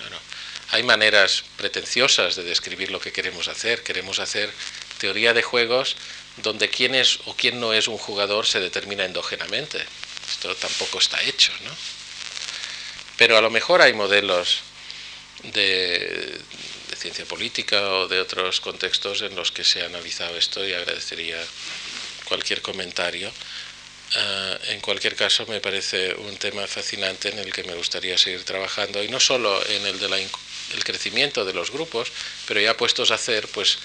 [0.71, 3.83] Hay maneras pretenciosas de describir lo que queremos hacer.
[3.83, 4.51] Queremos hacer
[4.99, 5.95] teoría de juegos
[6.37, 9.83] donde quién es o quién no es un jugador se determina endógenamente.
[10.29, 11.71] Esto tampoco está hecho, ¿no?
[13.17, 14.61] Pero a lo mejor hay modelos
[15.43, 16.39] de,
[16.95, 21.37] ciencia política o de otros contextos en los que se ha analizado esto y agradecería
[22.25, 23.31] cualquier comentario.
[24.15, 28.43] Ah, en cualquier caso, me parece un tema fascinante en el que me gustaría seguir
[28.43, 30.13] trabajando y no solo en el del
[30.73, 32.11] el crecimiento de los grupos,
[32.47, 33.79] pero ya puestos a hacer, pues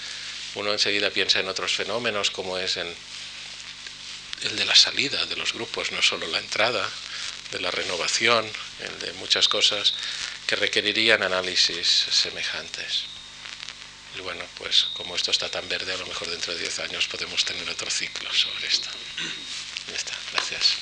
[0.55, 2.93] uno enseguida piensa en otros fenómenos como es en
[4.43, 6.89] el de la salida de los grupos, no solo la entrada,
[7.51, 9.93] de la renovación, el de muchas cosas
[10.47, 13.05] que requerirían análisis semejantes.
[14.17, 17.07] Y bueno, pues como esto está tan verde, a lo mejor dentro de 10 años
[17.07, 18.89] podemos tener otro ciclo sobre esto.
[19.89, 20.77] Ya está, gracias.